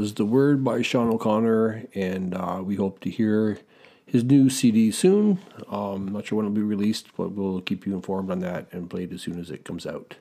Was 0.04 0.12
The 0.12 0.26
Word 0.26 0.62
by 0.62 0.82
Sean 0.82 1.08
O'Connor, 1.08 1.84
and 1.94 2.34
uh, 2.34 2.60
we 2.62 2.74
hope 2.74 3.00
to 3.00 3.08
hear 3.08 3.58
his 4.04 4.22
new 4.22 4.50
CD 4.50 4.90
soon. 4.90 5.38
Um, 5.70 6.08
not 6.08 6.26
sure 6.26 6.36
when 6.36 6.44
it'll 6.44 6.54
be 6.54 6.60
released, 6.60 7.06
but 7.16 7.32
we'll 7.32 7.62
keep 7.62 7.86
you 7.86 7.94
informed 7.94 8.30
on 8.30 8.40
that 8.40 8.66
and 8.70 8.90
play 8.90 9.04
it 9.04 9.14
as 9.14 9.22
soon 9.22 9.40
as 9.40 9.50
it 9.50 9.64
comes 9.64 9.86
out. 9.86 10.16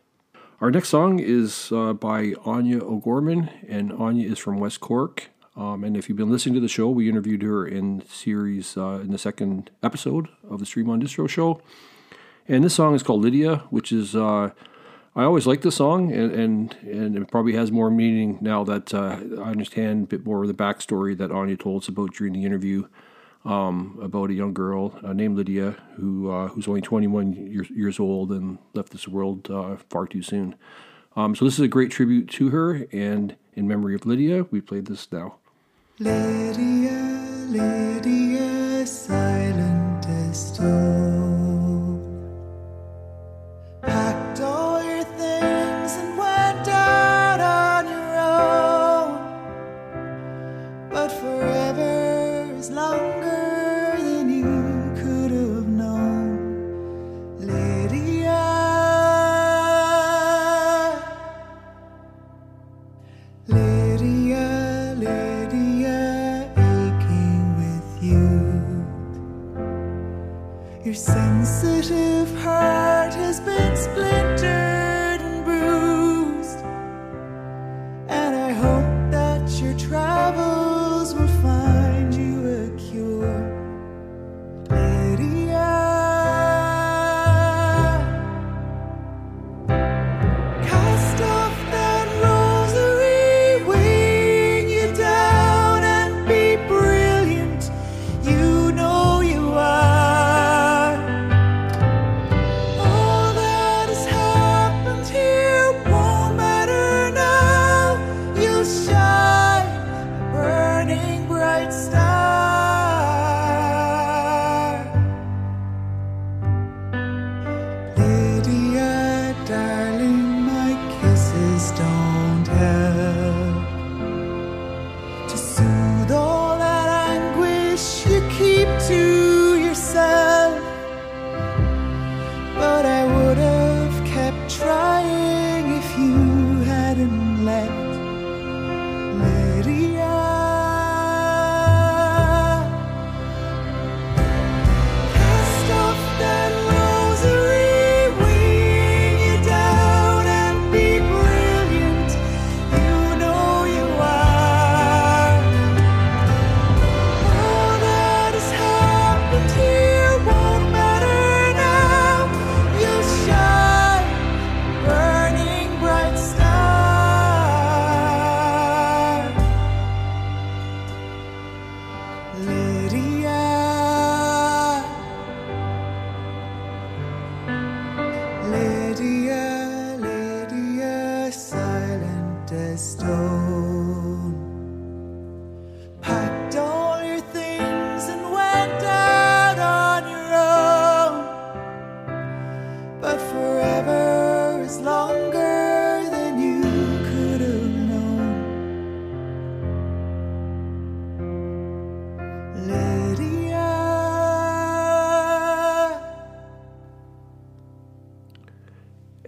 Our 0.61 0.71
next 0.71 0.87
song 0.87 1.19
is 1.19 1.69
uh, 1.73 1.91
by 1.91 2.33
Aine 2.47 2.79
O'Gorman, 2.81 3.49
and 3.67 3.91
Aine 3.99 4.21
is 4.21 4.39
from 4.39 4.57
West 4.57 4.79
Cork. 4.79 5.29
Um, 5.57 5.83
and 5.83 5.97
if 5.97 6.07
you've 6.07 6.17
been 6.17 6.31
listening 6.31 6.55
to 6.55 6.61
the 6.61 6.69
show, 6.69 6.89
we 6.89 7.09
interviewed 7.09 7.41
her 7.41 7.67
in 7.67 8.07
series 8.07 8.77
uh, 8.77 9.01
in 9.03 9.11
the 9.11 9.17
second 9.17 9.69
episode 9.83 10.29
of 10.49 10.59
the 10.59 10.65
StreamOnDistro 10.65 11.27
show. 11.27 11.61
And 12.47 12.63
this 12.63 12.75
song 12.75 12.95
is 12.95 13.03
called 13.03 13.21
Lydia, 13.21 13.63
which 13.69 13.91
is 13.91 14.15
uh, 14.15 14.51
I 15.15 15.23
always 15.23 15.45
like 15.45 15.61
the 15.61 15.71
song, 15.71 16.11
and, 16.11 16.31
and, 16.31 16.75
and 16.81 17.15
it 17.15 17.29
probably 17.29 17.53
has 17.53 17.71
more 17.71 17.91
meaning 17.91 18.39
now 18.41 18.63
that 18.63 18.93
uh, 18.93 19.19
I 19.43 19.51
understand 19.51 20.05
a 20.05 20.07
bit 20.07 20.25
more 20.25 20.41
of 20.41 20.47
the 20.47 20.55
backstory 20.55 21.15
that 21.17 21.31
Aine 21.31 21.55
told 21.55 21.83
us 21.83 21.87
about 21.87 22.15
during 22.15 22.33
the 22.33 22.45
interview 22.45 22.87
um, 23.45 23.99
about 24.01 24.31
a 24.31 24.33
young 24.33 24.53
girl 24.53 24.99
uh, 25.03 25.13
named 25.13 25.37
Lydia 25.37 25.75
who 25.95 26.31
uh, 26.31 26.47
who's 26.47 26.67
only 26.67 26.81
21 26.81 27.33
years, 27.33 27.69
years 27.69 27.99
old 27.99 28.31
and 28.31 28.57
left 28.73 28.91
this 28.91 29.07
world 29.07 29.51
uh, 29.51 29.75
far 29.89 30.07
too 30.07 30.23
soon. 30.23 30.55
Um, 31.15 31.35
so 31.35 31.45
this 31.45 31.55
is 31.55 31.59
a 31.59 31.67
great 31.67 31.91
tribute 31.91 32.27
to 32.31 32.49
her, 32.49 32.87
and 32.91 33.35
in 33.53 33.67
memory 33.67 33.93
of 33.93 34.05
Lydia, 34.05 34.47
we 34.49 34.61
played 34.61 34.87
this 34.87 35.11
now. 35.11 35.35
Lydia, 35.99 36.91
Lydia, 37.49 38.87
silent 38.87 40.07
as 40.07 40.47
stone. 40.47 41.32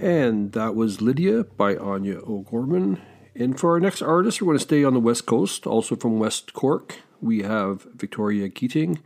And 0.06 0.52
that 0.52 0.76
was 0.76 1.02
Lydia 1.02 1.46
by 1.46 1.72
Aine 1.72 2.22
O'Gorman. 2.28 3.02
And 3.34 3.60
for 3.60 3.72
our 3.72 3.80
next 3.80 4.04
artist, 4.04 4.40
we're 4.40 4.46
going 4.46 4.60
to 4.60 4.64
stay 4.64 4.84
on 4.84 4.94
the 4.94 5.00
West 5.00 5.26
Coast, 5.26 5.66
also 5.66 5.96
from 5.96 6.20
West 6.20 6.54
Cork. 6.54 7.00
We 7.22 7.42
have 7.42 7.88
Victoria 7.96 8.50
Keating. 8.50 9.00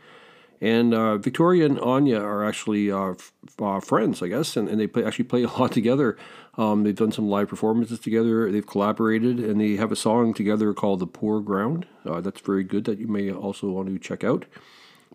And 0.59 0.93
uh, 0.93 1.17
Victoria 1.17 1.67
and 1.67 1.79
Aine 1.79 2.15
are 2.15 2.43
actually 2.43 2.91
uh, 2.91 3.11
f- 3.11 3.31
uh, 3.61 3.79
friends, 3.79 4.21
I 4.21 4.27
guess, 4.27 4.57
and, 4.57 4.67
and 4.67 4.77
they 4.77 4.87
play, 4.87 5.05
actually 5.05 5.23
play 5.23 5.43
a 5.43 5.47
lot 5.47 5.71
together. 5.79 6.17
Um, 6.57 6.83
they've 6.83 6.93
done 6.93 7.13
some 7.13 7.29
live 7.29 7.47
performances 7.47 8.01
together, 8.01 8.51
they've 8.51 8.67
collaborated, 8.67 9.39
and 9.39 9.61
they 9.61 9.77
have 9.77 9.93
a 9.93 9.95
song 9.95 10.33
together 10.33 10.73
called 10.73 10.99
The 10.99 11.07
Poor 11.07 11.39
Ground. 11.39 11.87
Uh, 12.05 12.19
that's 12.19 12.41
very 12.41 12.65
good 12.65 12.83
that 12.83 12.99
you 12.99 13.07
may 13.07 13.31
also 13.31 13.69
want 13.69 13.87
to 13.87 13.99
check 13.99 14.25
out. 14.25 14.43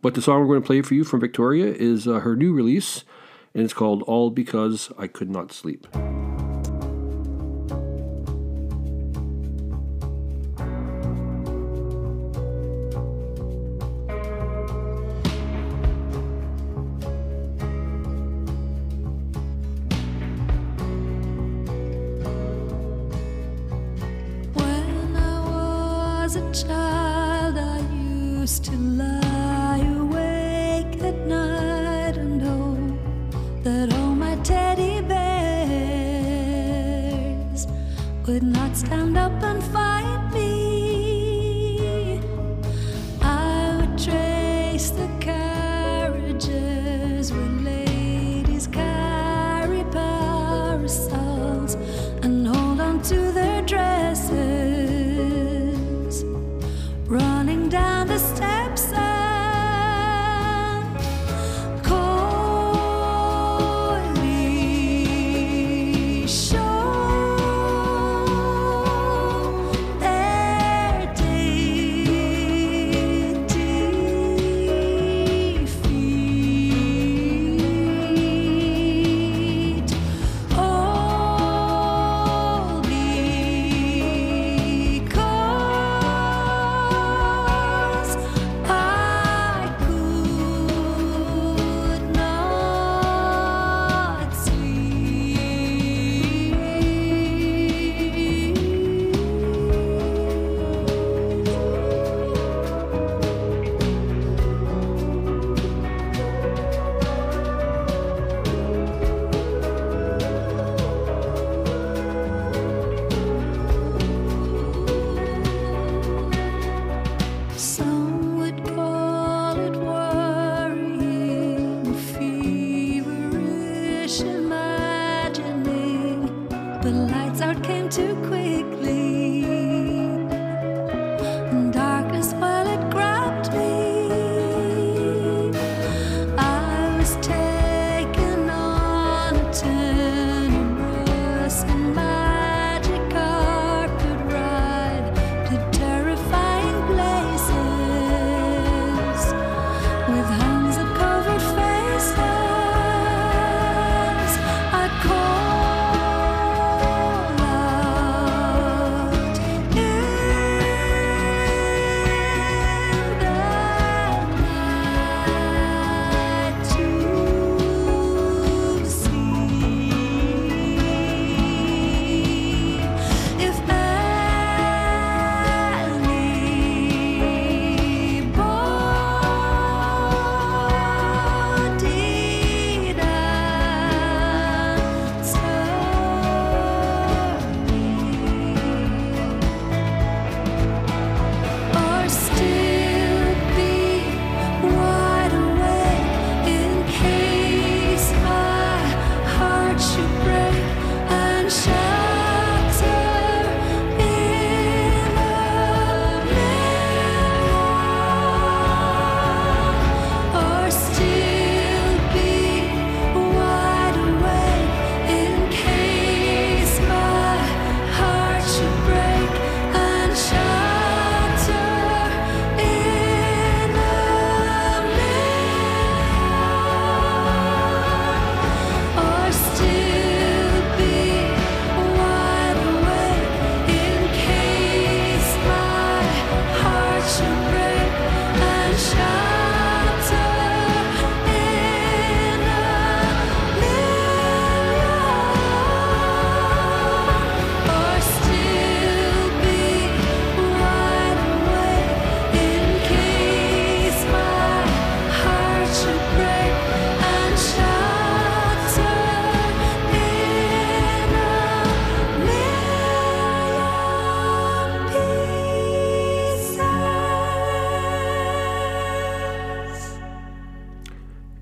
But 0.00 0.14
the 0.14 0.22
song 0.22 0.40
we're 0.40 0.46
going 0.46 0.62
to 0.62 0.66
play 0.66 0.80
for 0.80 0.94
you 0.94 1.04
from 1.04 1.20
Victoria 1.20 1.66
is 1.66 2.08
uh, 2.08 2.20
her 2.20 2.36
new 2.36 2.54
release, 2.54 3.04
and 3.54 3.62
it's 3.62 3.72
called 3.72 4.02
All 4.02 4.30
Because 4.30 4.90
I 4.98 5.06
Could 5.06 5.30
Not 5.30 5.52
Sleep. 5.52 5.86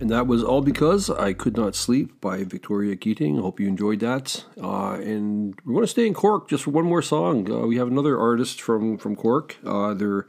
And 0.03 0.11
that 0.11 0.27
was 0.27 0.43
all 0.43 0.63
because 0.63 1.09
I 1.11 1.33
could 1.33 1.57
not 1.57 1.77
sleep 1.77 2.21
by 2.21 2.43
Victoria 2.43 2.97
Keating. 2.97 3.39
I 3.39 3.43
hope 3.43 3.61
you 3.61 3.69
enjoyed 3.69 4.01
that. 4.01 4.45
Uh, 4.61 4.95
and 4.95 5.55
we're 5.65 5.75
going 5.75 5.85
to 5.85 5.87
stay 5.87 6.09
in 6.09 6.13
Cork 6.13 6.49
just 6.49 6.65
for 6.65 6.73
one 6.73 6.87
more 6.87 7.03
song. 7.03 7.49
Uh, 7.49 7.69
we 7.69 7.77
have 7.77 7.87
another 7.87 8.19
artist 8.19 8.61
from 8.61 8.99
from 8.99 9.15
Cork. 9.15 9.59
Uh, 9.65 9.95
they're 9.95 10.27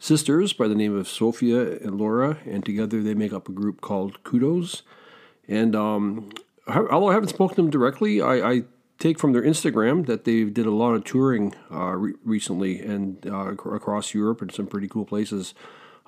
sisters 0.00 0.52
by 0.52 0.66
the 0.66 0.74
name 0.74 0.96
of 0.96 1.06
Sophia 1.06 1.78
and 1.78 1.96
Laura, 1.96 2.38
and 2.44 2.64
together 2.64 3.00
they 3.00 3.14
make 3.14 3.32
up 3.32 3.48
a 3.48 3.52
group 3.52 3.80
called 3.80 4.24
Kudos. 4.24 4.82
And 5.46 5.76
um, 5.76 6.30
although 6.66 7.10
I 7.10 7.14
haven't 7.14 7.28
spoken 7.28 7.54
to 7.54 7.62
them 7.62 7.70
directly, 7.70 8.20
I, 8.20 8.50
I, 8.50 8.62
take 8.98 9.20
from 9.20 9.32
their 9.32 9.42
Instagram 9.42 10.06
that 10.06 10.24
they 10.24 10.42
did 10.42 10.66
a 10.66 10.72
lot 10.72 10.94
of 10.94 11.04
touring 11.04 11.54
uh, 11.70 11.94
re- 11.94 12.14
recently 12.24 12.80
and 12.80 13.24
uh, 13.28 13.52
across 13.52 14.12
Europe 14.12 14.42
and 14.42 14.50
some 14.50 14.66
pretty 14.66 14.88
cool 14.88 15.04
places. 15.04 15.54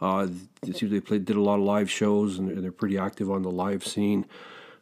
Uh, 0.01 0.29
it 0.67 0.77
seems 0.77 0.91
they 0.91 1.01
played, 1.01 1.25
did 1.25 1.37
a 1.37 1.41
lot 1.41 1.59
of 1.59 1.65
live 1.65 1.91
shows 1.91 2.39
and, 2.39 2.63
they're 2.63 2.73
pretty 2.73 2.99
active 2.99 3.31
on 3.31 3.43
the 3.43 3.51
live 3.51 3.87
scene. 3.87 4.27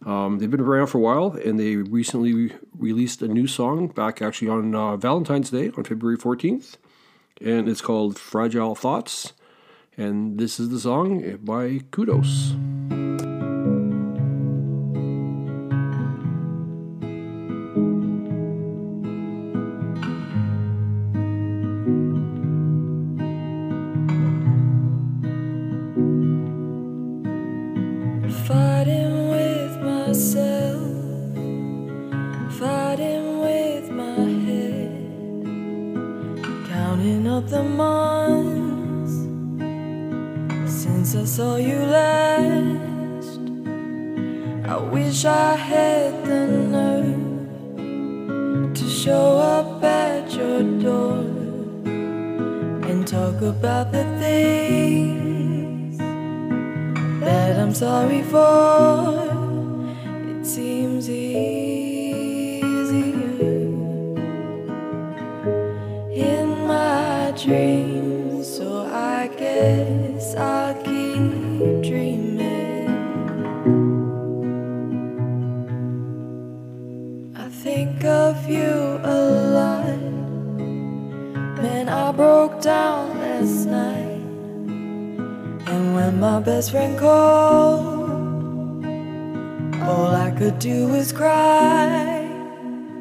Um, 0.07 0.39
they've 0.39 0.51
been 0.51 0.61
around 0.61 0.87
for 0.89 0.99
a 0.99 1.01
while 1.01 1.33
and 1.45 1.59
they 1.59 1.77
recently 1.77 2.33
re- 2.33 2.57
released 2.77 3.21
a 3.23 3.29
new 3.29 3.49
song 3.49 3.89
back 3.89 4.23
actually 4.23 4.49
on 4.49 4.75
uh, 4.75 4.97
Valentine's 4.97 5.51
Day 5.51 5.73
on 5.77 5.85
February 5.85 6.17
14th. 6.17 6.77
And 7.41 7.69
it's 7.69 7.81
called 7.81 8.19
Fragile 8.19 8.75
Thoughts. 8.75 9.33
And 9.97 10.39
this 10.39 10.61
is 10.61 10.71
the 10.71 10.79
song 10.79 11.39
by 11.43 11.81
Kudos. 11.91 12.55
dreams, 67.45 68.49
so 68.57 68.85
I 68.87 69.29
guess 69.29 70.35
I'll 70.35 70.75
keep 70.83 71.83
dreaming. 71.83 72.89
I 77.37 77.49
think 77.49 78.05
of 78.05 78.49
you 78.49 78.99
a 79.05 79.19
lot. 79.55 80.01
Man, 81.63 81.89
I 81.89 82.11
broke 82.11 82.61
down 82.61 83.21
last 83.21 83.67
night. 83.67 84.23
And 85.69 85.95
when 85.95 86.19
my 86.19 86.41
best 86.41 86.73
friend 86.73 86.99
called, 86.99 88.11
all 89.83 90.15
I 90.15 90.33
could 90.37 90.59
do 90.59 90.89
was 90.89 91.13
cry. 91.13 92.27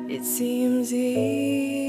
It 0.07 0.23
seems 0.23 0.93
easier. 0.93 1.87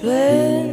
plan. 0.00 0.70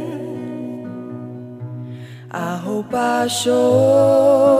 I 2.30 2.56
hope 2.56 2.92
I 2.94 3.26
showed 3.28 4.58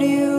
you. 0.00 0.31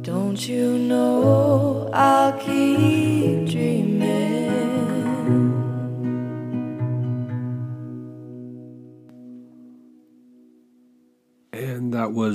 Don't 0.00 0.40
you 0.48 0.78
know 0.78 1.90
I'll 1.92 2.32
keep 2.38 3.50
dreaming? 3.50 4.57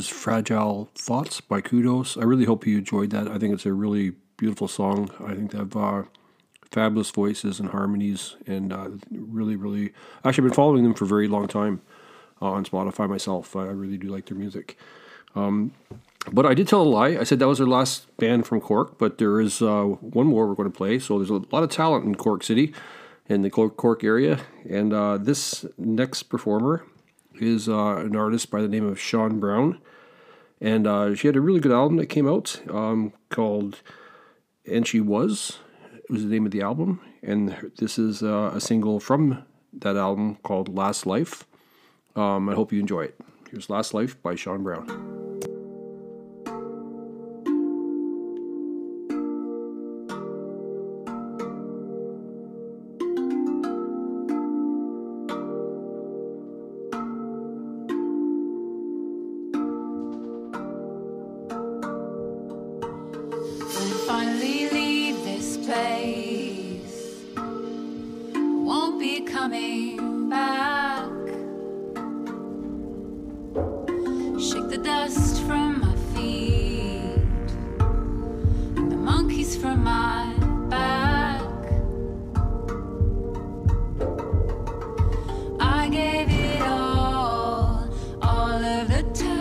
Fragile 0.07 0.89
Thoughts 0.95 1.41
by 1.41 1.61
Kudos. 1.61 2.17
I 2.17 2.23
really 2.23 2.45
hope 2.45 2.65
you 2.65 2.77
enjoyed 2.77 3.09
that. 3.11 3.27
I 3.27 3.37
think 3.37 3.53
it's 3.53 3.65
a 3.65 3.73
really 3.73 4.13
beautiful 4.37 4.67
song. 4.67 5.09
I 5.25 5.33
think 5.33 5.51
they 5.51 5.57
have 5.57 5.75
uh, 5.75 6.03
fabulous 6.71 7.09
voices 7.11 7.59
and 7.59 7.69
harmonies, 7.69 8.35
and 8.47 8.73
uh, 8.73 8.89
really, 9.11 9.55
really. 9.55 9.93
Actually, 10.25 10.43
I've 10.43 10.49
been 10.49 10.53
following 10.53 10.83
them 10.83 10.93
for 10.93 11.05
a 11.05 11.07
very 11.07 11.27
long 11.27 11.47
time 11.47 11.81
uh, 12.41 12.51
on 12.51 12.65
Spotify 12.65 13.07
myself. 13.07 13.55
I 13.55 13.65
really 13.65 13.97
do 13.97 14.07
like 14.07 14.25
their 14.25 14.37
music. 14.37 14.77
Um, 15.35 15.71
but 16.31 16.45
I 16.45 16.53
did 16.53 16.67
tell 16.67 16.81
a 16.81 16.83
lie. 16.83 17.17
I 17.17 17.23
said 17.23 17.39
that 17.39 17.47
was 17.47 17.57
their 17.57 17.67
last 17.67 18.15
band 18.17 18.47
from 18.47 18.61
Cork, 18.61 18.97
but 18.97 19.17
there 19.17 19.41
is 19.41 19.61
uh, 19.61 19.83
one 19.83 20.27
more 20.27 20.47
we're 20.47 20.55
going 20.55 20.71
to 20.71 20.77
play. 20.77 20.99
So 20.99 21.17
there's 21.17 21.29
a 21.29 21.41
lot 21.51 21.63
of 21.63 21.69
talent 21.69 22.05
in 22.05 22.15
Cork 22.15 22.43
City, 22.43 22.73
in 23.27 23.41
the 23.41 23.49
Cork 23.49 24.03
area. 24.03 24.39
And 24.69 24.93
uh, 24.93 25.17
this 25.17 25.65
next 25.77 26.23
performer 26.23 26.85
is 27.39 27.67
uh, 27.67 27.97
an 27.97 28.15
artist 28.15 28.51
by 28.51 28.61
the 28.61 28.67
name 28.67 28.85
of 28.85 28.97
Siân 28.97 29.39
Brown. 29.39 29.79
And 30.61 30.87
uh, 30.87 31.15
she 31.15 31.27
had 31.27 31.35
a 31.35 31.41
really 31.41 31.59
good 31.59 31.71
album 31.71 31.97
that 31.97 32.07
came 32.07 32.27
out 32.27 32.61
um, 32.69 33.13
called 33.29 33.81
And 34.65 34.87
She 34.87 34.99
Was. 34.99 35.59
It 35.93 36.09
was 36.09 36.23
the 36.23 36.29
name 36.29 36.45
of 36.45 36.51
the 36.51 36.61
album. 36.61 37.01
And 37.21 37.71
this 37.77 37.97
is 37.97 38.23
uh, 38.23 38.51
a 38.53 38.61
single 38.61 38.99
from 38.99 39.43
that 39.73 39.97
album 39.97 40.37
called 40.43 40.73
Last 40.73 41.05
Life. 41.05 41.45
Um, 42.15 42.49
I 42.49 42.53
hope 42.53 42.71
you 42.71 42.79
enjoy 42.79 43.01
it. 43.01 43.19
Here's 43.49 43.69
Last 43.69 43.93
Life 43.93 44.21
by 44.21 44.35
Siân 44.35 44.63
Brown. 44.63 45.12
of 88.83 88.89
the 88.89 89.23
time 89.23 89.32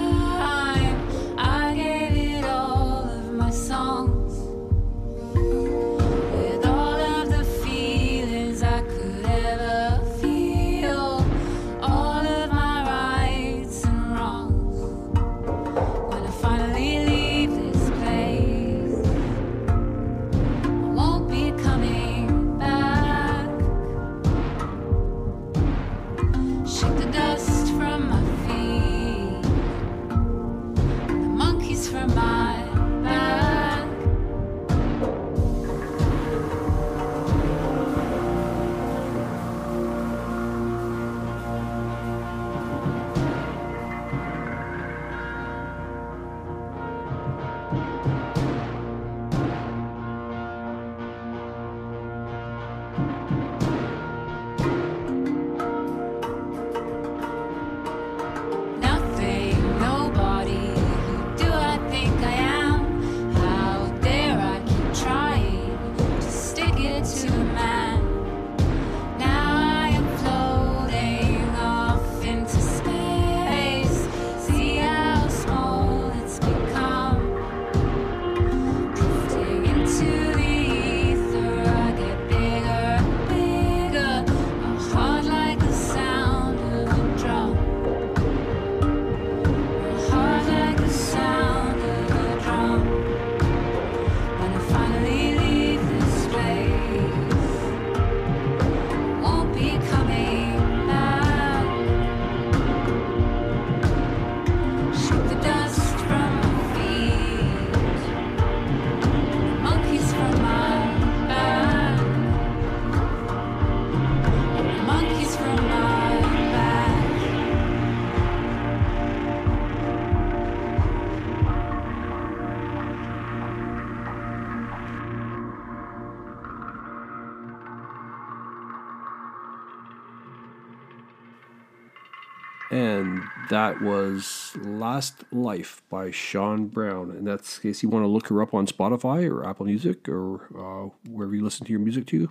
that 133.53 133.83
was 133.83 134.57
Last 134.63 135.25
Life 135.31 135.83
by 135.91 136.09
Siân 136.09 136.71
Brown. 136.71 137.11
And 137.11 137.27
that's 137.27 137.59
in 137.59 137.63
case 137.63 137.83
you 137.83 137.91
want 137.91 138.03
to 138.03 138.09
look 138.09 138.29
her 138.29 138.41
up 138.41 138.55
on 138.55 138.67
Spotify 138.67 139.31
or 139.31 139.47
Apple 139.47 139.67
Music 139.67 140.09
or 140.09 140.47
uh, 140.57 140.89
wherever 141.11 141.37
you 141.37 141.45
listen 141.45 141.67
to 141.67 141.71
your 141.71 141.81
music 141.81 142.07
to. 142.07 142.31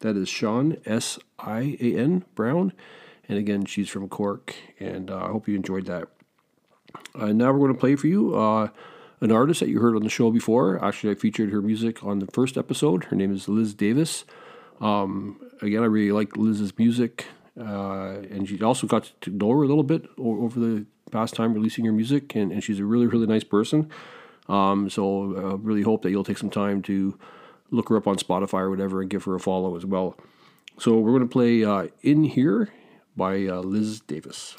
That 0.00 0.16
is 0.16 0.30
Siân, 0.30 0.80
S 0.86 1.18
I 1.38 1.76
A 1.78 1.98
N, 1.98 2.24
Brown. 2.34 2.72
And 3.28 3.38
again, 3.38 3.66
she's 3.66 3.90
from 3.90 4.08
Cork. 4.08 4.56
And 4.80 5.10
uh, 5.10 5.18
I 5.18 5.28
hope 5.28 5.46
you 5.46 5.54
enjoyed 5.54 5.84
that. 5.86 6.08
Uh, 7.14 7.32
now 7.32 7.52
we're 7.52 7.58
going 7.58 7.74
to 7.74 7.78
play 7.78 7.94
for 7.94 8.06
you 8.06 8.34
uh, 8.34 8.68
an 9.20 9.30
artist 9.30 9.60
that 9.60 9.68
you 9.68 9.78
heard 9.80 9.94
on 9.94 10.02
the 10.02 10.08
show 10.08 10.30
before. 10.30 10.82
Actually, 10.82 11.12
I 11.12 11.16
featured 11.16 11.50
her 11.50 11.60
music 11.60 12.02
on 12.02 12.18
the 12.18 12.26
first 12.28 12.56
episode. 12.56 13.04
Her 13.04 13.16
name 13.16 13.34
is 13.34 13.46
Liz 13.46 13.74
Davis. 13.74 14.24
Um, 14.80 15.38
again, 15.60 15.82
I 15.82 15.86
really 15.86 16.12
like 16.12 16.34
Liz's 16.38 16.78
music. 16.78 17.26
Uh, 17.58 18.22
and 18.30 18.48
she 18.48 18.60
also 18.62 18.86
got 18.86 19.12
to 19.20 19.30
know 19.30 19.50
her 19.50 19.62
a 19.62 19.66
little 19.66 19.82
bit 19.82 20.06
over 20.18 20.58
the 20.58 20.86
past 21.10 21.34
time 21.34 21.52
releasing 21.52 21.84
her 21.84 21.92
music, 21.92 22.34
and, 22.34 22.50
and 22.52 22.64
she's 22.64 22.78
a 22.78 22.84
really, 22.84 23.06
really 23.06 23.26
nice 23.26 23.44
person. 23.44 23.90
Um, 24.48 24.88
so 24.90 25.36
I 25.36 25.38
uh, 25.38 25.56
really 25.56 25.82
hope 25.82 26.02
that 26.02 26.10
you'll 26.10 26.24
take 26.24 26.38
some 26.38 26.50
time 26.50 26.82
to 26.82 27.18
look 27.70 27.88
her 27.88 27.96
up 27.96 28.06
on 28.06 28.16
Spotify 28.16 28.60
or 28.60 28.70
whatever 28.70 29.00
and 29.00 29.10
give 29.10 29.24
her 29.24 29.34
a 29.34 29.40
follow 29.40 29.76
as 29.76 29.86
well. 29.86 30.16
So 30.78 30.98
we're 30.98 31.10
going 31.10 31.28
to 31.28 31.32
play 31.32 31.64
uh, 31.64 31.88
In 32.02 32.24
Here 32.24 32.70
by 33.16 33.46
uh, 33.46 33.60
Liz 33.60 34.00
Davis. 34.00 34.54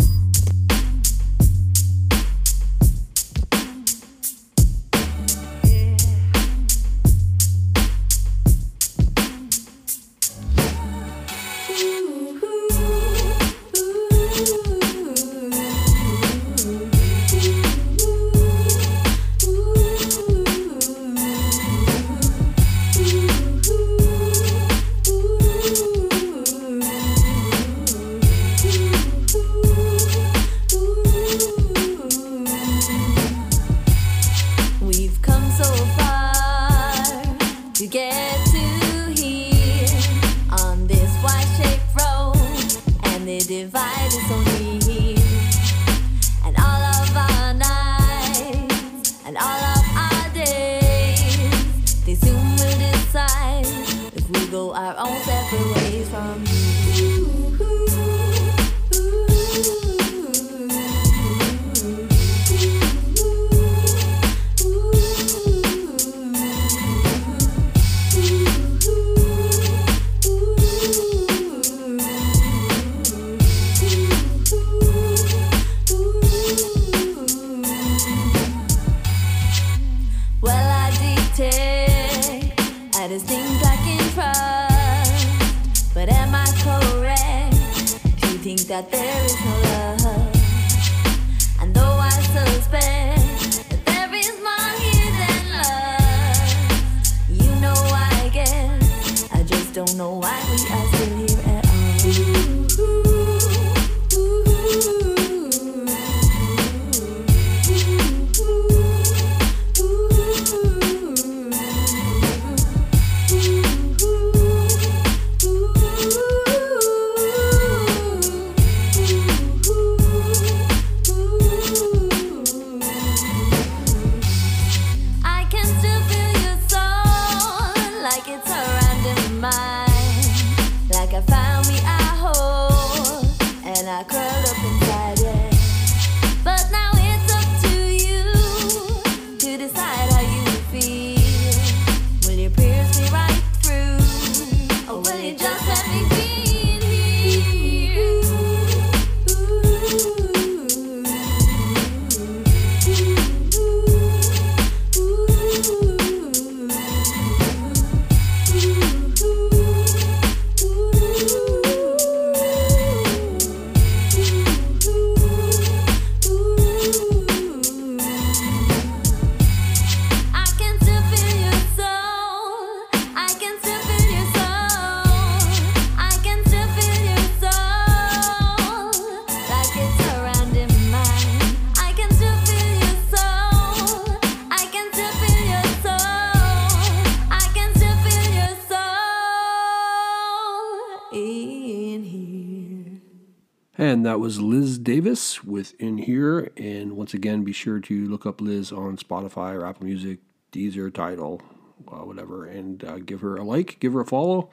Was 194.24 194.40
Liz 194.40 194.78
Davis 194.78 195.44
with 195.44 195.74
In 195.82 195.98
Here. 195.98 196.50
And 196.56 196.96
once 196.96 197.14
again, 197.14 197.44
be 197.44 197.52
sure 197.52 197.82
to 197.82 198.08
look 198.08 198.26
up 198.26 198.40
Liz 198.40 198.72
on 198.72 198.96
Spotify 198.96 199.54
or 199.54 199.66
Apple 199.66 199.84
Music, 199.84 200.20
Deezer, 200.54 200.94
Tidal, 200.94 201.42
uh, 201.90 202.06
whatever, 202.06 202.46
and 202.46 202.82
uh, 202.86 203.00
give 203.00 203.20
her 203.20 203.36
a 203.36 203.44
like, 203.44 203.82
give 203.82 203.92
her 203.92 204.00
a 204.00 204.06
follow, 204.06 204.50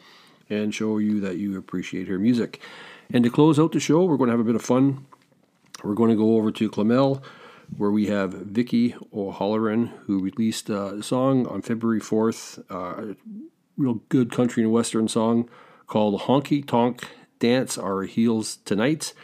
and 0.48 0.74
show 0.74 0.98
you 0.98 1.20
that 1.20 1.36
you 1.36 1.56
appreciate 1.56 2.08
her 2.08 2.18
music. 2.18 2.60
And 3.12 3.22
to 3.22 3.30
close 3.30 3.60
out 3.60 3.70
the 3.70 3.78
show, 3.78 4.02
we're 4.02 4.16
going 4.16 4.26
to 4.26 4.32
have 4.32 4.40
a 4.40 4.44
bit 4.44 4.56
of 4.56 4.62
fun. 4.62 5.06
We're 5.84 5.94
going 5.94 6.10
to 6.10 6.16
go 6.16 6.34
over 6.34 6.50
to 6.50 6.68
Clonmel, 6.68 7.22
where 7.76 7.92
we 7.92 8.08
have 8.08 8.32
Vicki 8.32 8.96
O'Holloran, 9.14 9.92
who 10.06 10.18
released 10.18 10.68
a 10.68 11.00
song 11.00 11.46
on 11.46 11.62
February 11.62 12.00
4th, 12.00 12.58
uh, 12.72 13.12
a 13.12 13.16
real 13.76 14.02
good 14.08 14.32
country 14.32 14.64
and 14.64 14.72
western 14.72 15.06
song 15.06 15.48
called 15.86 16.22
Honky 16.22 16.66
Tonk 16.66 17.04
Dance 17.38 17.78
Our 17.78 18.02
Heels 18.02 18.56
Tonight. 18.64 19.14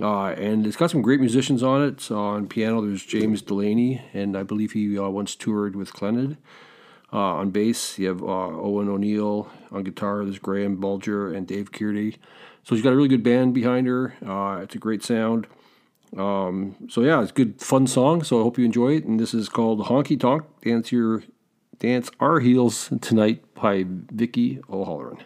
Uh, 0.00 0.28
and 0.30 0.66
it's 0.66 0.76
got 0.76 0.90
some 0.90 1.02
great 1.02 1.20
musicians 1.20 1.62
on 1.62 1.82
it. 1.82 2.00
So 2.00 2.18
on 2.18 2.48
piano, 2.48 2.80
there's 2.80 3.04
James 3.04 3.42
Delaney, 3.42 4.02
and 4.12 4.36
I 4.36 4.42
believe 4.42 4.72
he 4.72 4.98
uh, 4.98 5.08
once 5.08 5.36
toured 5.36 5.76
with 5.76 5.92
Clannad. 5.92 6.36
Uh, 7.12 7.36
on 7.36 7.50
bass, 7.50 7.96
you 7.98 8.08
have 8.08 8.22
uh, 8.22 8.26
Owen 8.26 8.88
O'Neill. 8.88 9.48
On 9.70 9.84
guitar, 9.84 10.24
there's 10.24 10.40
Graham 10.40 10.76
Bulger 10.76 11.32
and 11.32 11.46
Dave 11.46 11.70
Kearney. 11.70 12.16
So 12.64 12.74
she's 12.74 12.82
got 12.82 12.92
a 12.92 12.96
really 12.96 13.08
good 13.08 13.22
band 13.22 13.54
behind 13.54 13.86
her. 13.86 14.14
Uh, 14.26 14.62
it's 14.62 14.74
a 14.74 14.78
great 14.78 15.04
sound. 15.04 15.46
Um, 16.16 16.76
so 16.88 17.02
yeah, 17.02 17.22
it's 17.22 17.30
a 17.30 17.34
good, 17.34 17.60
fun 17.60 17.86
song. 17.86 18.24
So 18.24 18.40
I 18.40 18.42
hope 18.42 18.58
you 18.58 18.64
enjoy 18.64 18.96
it. 18.96 19.04
And 19.04 19.20
this 19.20 19.32
is 19.32 19.48
called 19.48 19.80
Honky 19.86 20.18
Tonk 20.18 20.44
Dance 20.62 20.90
Your 20.90 21.22
Dance 21.78 22.10
Our 22.18 22.40
Heels 22.40 22.90
Tonight 23.00 23.44
by 23.54 23.84
Vicki 23.86 24.60
O'Holloran. 24.68 25.20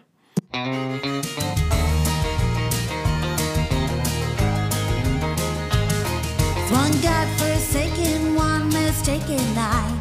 One 6.71 6.91
godforsaken, 7.01 8.35
one 8.35 8.69
mistaken 8.69 9.41
night. 9.55 9.97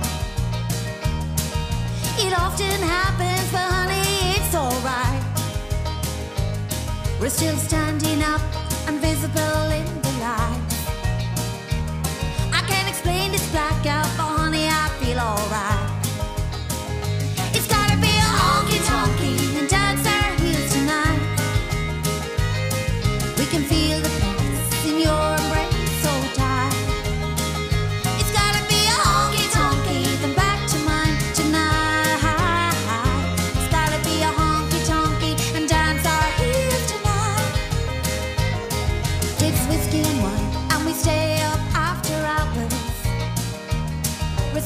It 2.19 2.39
often 2.39 2.83
happens, 2.83 3.51
but 3.51 3.69
honey, 3.73 4.37
it's 4.37 4.55
alright. 4.55 5.23
We're 7.19 7.31
still 7.31 7.57
standing 7.57 8.23
up, 8.23 8.43
invisible 8.87 9.71
in 9.73 9.87
the 10.03 10.13
light. 10.21 10.61
I 12.53 12.61
can't 12.69 12.87
explain 12.87 13.33
this 13.33 13.51
blackout, 13.51 14.07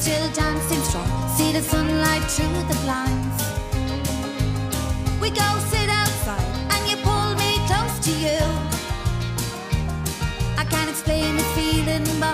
still 0.03 0.29
dancing 0.33 0.81
strong, 0.81 1.07
see 1.37 1.53
the 1.53 1.61
sunlight 1.61 2.23
through 2.23 2.61
the 2.67 2.77
blinds. 2.83 3.41
We 5.21 5.29
go 5.29 5.49
sit 5.71 5.89
outside, 5.89 6.43
and 6.73 6.81
you 6.89 6.97
pull 7.07 7.29
me 7.35 7.51
close 7.69 7.95
to 8.07 8.11
you. 8.25 8.43
I 10.61 10.65
can't 10.69 10.89
explain 10.89 11.37
the 11.37 11.47
feeling, 11.55 12.03
but 12.19 12.32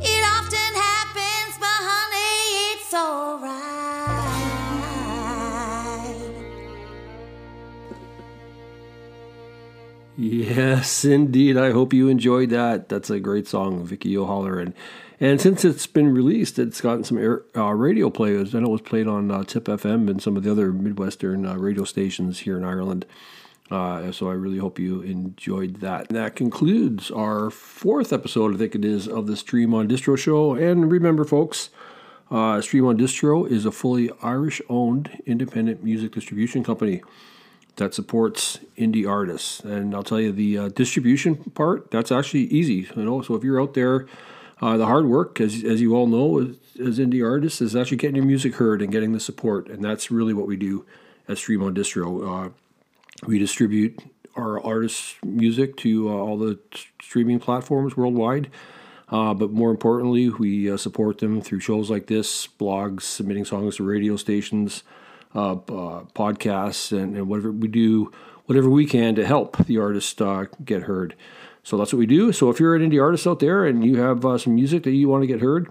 It 0.00 0.24
often 0.26 0.74
happens, 0.74 1.56
but 1.60 1.80
honey, 1.86 2.74
it's 2.74 2.94
alright. 2.94 3.54
Yes, 10.16 11.04
indeed. 11.04 11.56
I 11.56 11.70
hope 11.70 11.92
you 11.92 12.08
enjoyed 12.08 12.50
that. 12.50 12.88
That's 12.88 13.10
a 13.10 13.20
great 13.20 13.46
song, 13.46 13.84
Vicki 13.84 14.16
O'Holler. 14.16 14.58
And, 15.20 15.40
since 15.40 15.64
it's 15.64 15.86
been 15.86 16.12
released, 16.12 16.58
it's 16.58 16.80
gotten 16.80 17.04
some 17.04 17.18
air, 17.18 17.44
uh, 17.56 17.72
radio 17.72 18.10
players. 18.10 18.54
I 18.54 18.60
know 18.60 18.68
it 18.68 18.72
was 18.72 18.80
played 18.80 19.06
on 19.06 19.30
uh, 19.30 19.44
Tipp 19.44 19.66
FM 19.66 20.10
and 20.10 20.20
some 20.20 20.36
of 20.36 20.42
the 20.42 20.50
other 20.50 20.72
Midwestern 20.72 21.46
uh, 21.46 21.54
radio 21.56 21.84
stations 21.84 22.40
here 22.40 22.56
in 22.56 22.64
Ireland. 22.64 23.06
Uh, 23.70 24.12
so 24.12 24.28
I 24.28 24.34
really 24.34 24.58
hope 24.58 24.78
you 24.78 25.00
enjoyed 25.00 25.80
that. 25.80 26.08
And 26.08 26.16
that 26.16 26.36
concludes 26.36 27.10
our 27.10 27.50
fourth 27.50 28.12
episode, 28.12 28.54
I 28.54 28.58
think 28.58 28.74
it 28.74 28.84
is, 28.84 29.08
of 29.08 29.26
the 29.26 29.34
StreamOnDistro 29.34 30.18
show. 30.18 30.54
And 30.54 30.90
remember, 30.92 31.24
folks, 31.24 31.70
uh, 32.30 32.58
StreamOnDistro 32.58 33.50
is 33.50 33.64
a 33.64 33.72
fully 33.72 34.10
Irish 34.22 34.60
owned 34.68 35.22
independent 35.24 35.82
music 35.82 36.12
distribution 36.12 36.62
company 36.62 37.02
that 37.76 37.94
supports 37.94 38.58
indie 38.76 39.08
artists. 39.08 39.60
And 39.60 39.94
I'll 39.94 40.02
tell 40.02 40.20
you, 40.20 40.30
the 40.30 40.58
uh, 40.58 40.68
distribution 40.68 41.36
part, 41.36 41.90
that's 41.90 42.12
actually 42.12 42.44
easy. 42.44 42.88
You 42.94 43.02
know, 43.02 43.22
so 43.22 43.34
if 43.34 43.42
you're 43.42 43.60
out 43.60 43.74
there, 43.74 44.06
uh, 44.60 44.76
the 44.76 44.86
hard 44.86 45.06
work, 45.06 45.40
as, 45.40 45.64
as 45.64 45.80
you 45.80 45.96
all 45.96 46.06
know, 46.06 46.40
as, 46.40 46.56
as 46.78 46.98
indie 46.98 47.24
artists, 47.24 47.60
is 47.60 47.74
actually 47.74 47.96
getting 47.96 48.16
your 48.16 48.24
music 48.24 48.56
heard 48.56 48.82
and 48.82 48.92
getting 48.92 49.12
the 49.12 49.20
support. 49.20 49.68
And 49.68 49.82
that's 49.82 50.10
really 50.10 50.34
what 50.34 50.46
we 50.46 50.56
do 50.56 50.84
at 51.28 51.36
StreamOnDistro. 51.36 52.46
Uh, 52.46 52.50
we 53.26 53.38
distribute 53.38 54.00
our 54.36 54.64
artists' 54.64 55.16
music 55.22 55.76
to 55.78 56.08
uh, 56.08 56.12
all 56.12 56.36
the 56.36 56.58
streaming 57.00 57.38
platforms 57.38 57.96
worldwide. 57.96 58.50
Uh, 59.08 59.34
but 59.34 59.52
more 59.52 59.70
importantly, 59.70 60.28
we 60.28 60.70
uh, 60.70 60.76
support 60.76 61.18
them 61.18 61.40
through 61.40 61.60
shows 61.60 61.90
like 61.90 62.06
this, 62.06 62.46
blogs, 62.46 63.02
submitting 63.02 63.44
songs 63.44 63.76
to 63.76 63.84
radio 63.84 64.16
stations, 64.16 64.82
uh, 65.34 65.52
uh, 65.52 66.04
podcasts, 66.14 66.96
and, 66.96 67.16
and 67.16 67.28
whatever 67.28 67.52
we 67.52 67.68
do, 67.68 68.10
whatever 68.46 68.68
we 68.68 68.86
can 68.86 69.14
to 69.14 69.26
help 69.26 69.56
the 69.66 69.78
artist 69.78 70.20
uh, 70.20 70.46
get 70.64 70.82
heard. 70.82 71.14
So 71.62 71.76
that's 71.76 71.92
what 71.92 71.98
we 71.98 72.06
do. 72.06 72.32
So 72.32 72.50
if 72.50 72.60
you're 72.60 72.74
an 72.74 72.90
indie 72.90 73.00
artist 73.00 73.26
out 73.26 73.40
there 73.40 73.64
and 73.64 73.84
you 73.84 74.00
have 74.00 74.22
some 74.40 74.54
music 74.54 74.82
that 74.82 74.92
you 74.92 75.08
want 75.08 75.22
to 75.22 75.26
get 75.26 75.40
heard, 75.40 75.68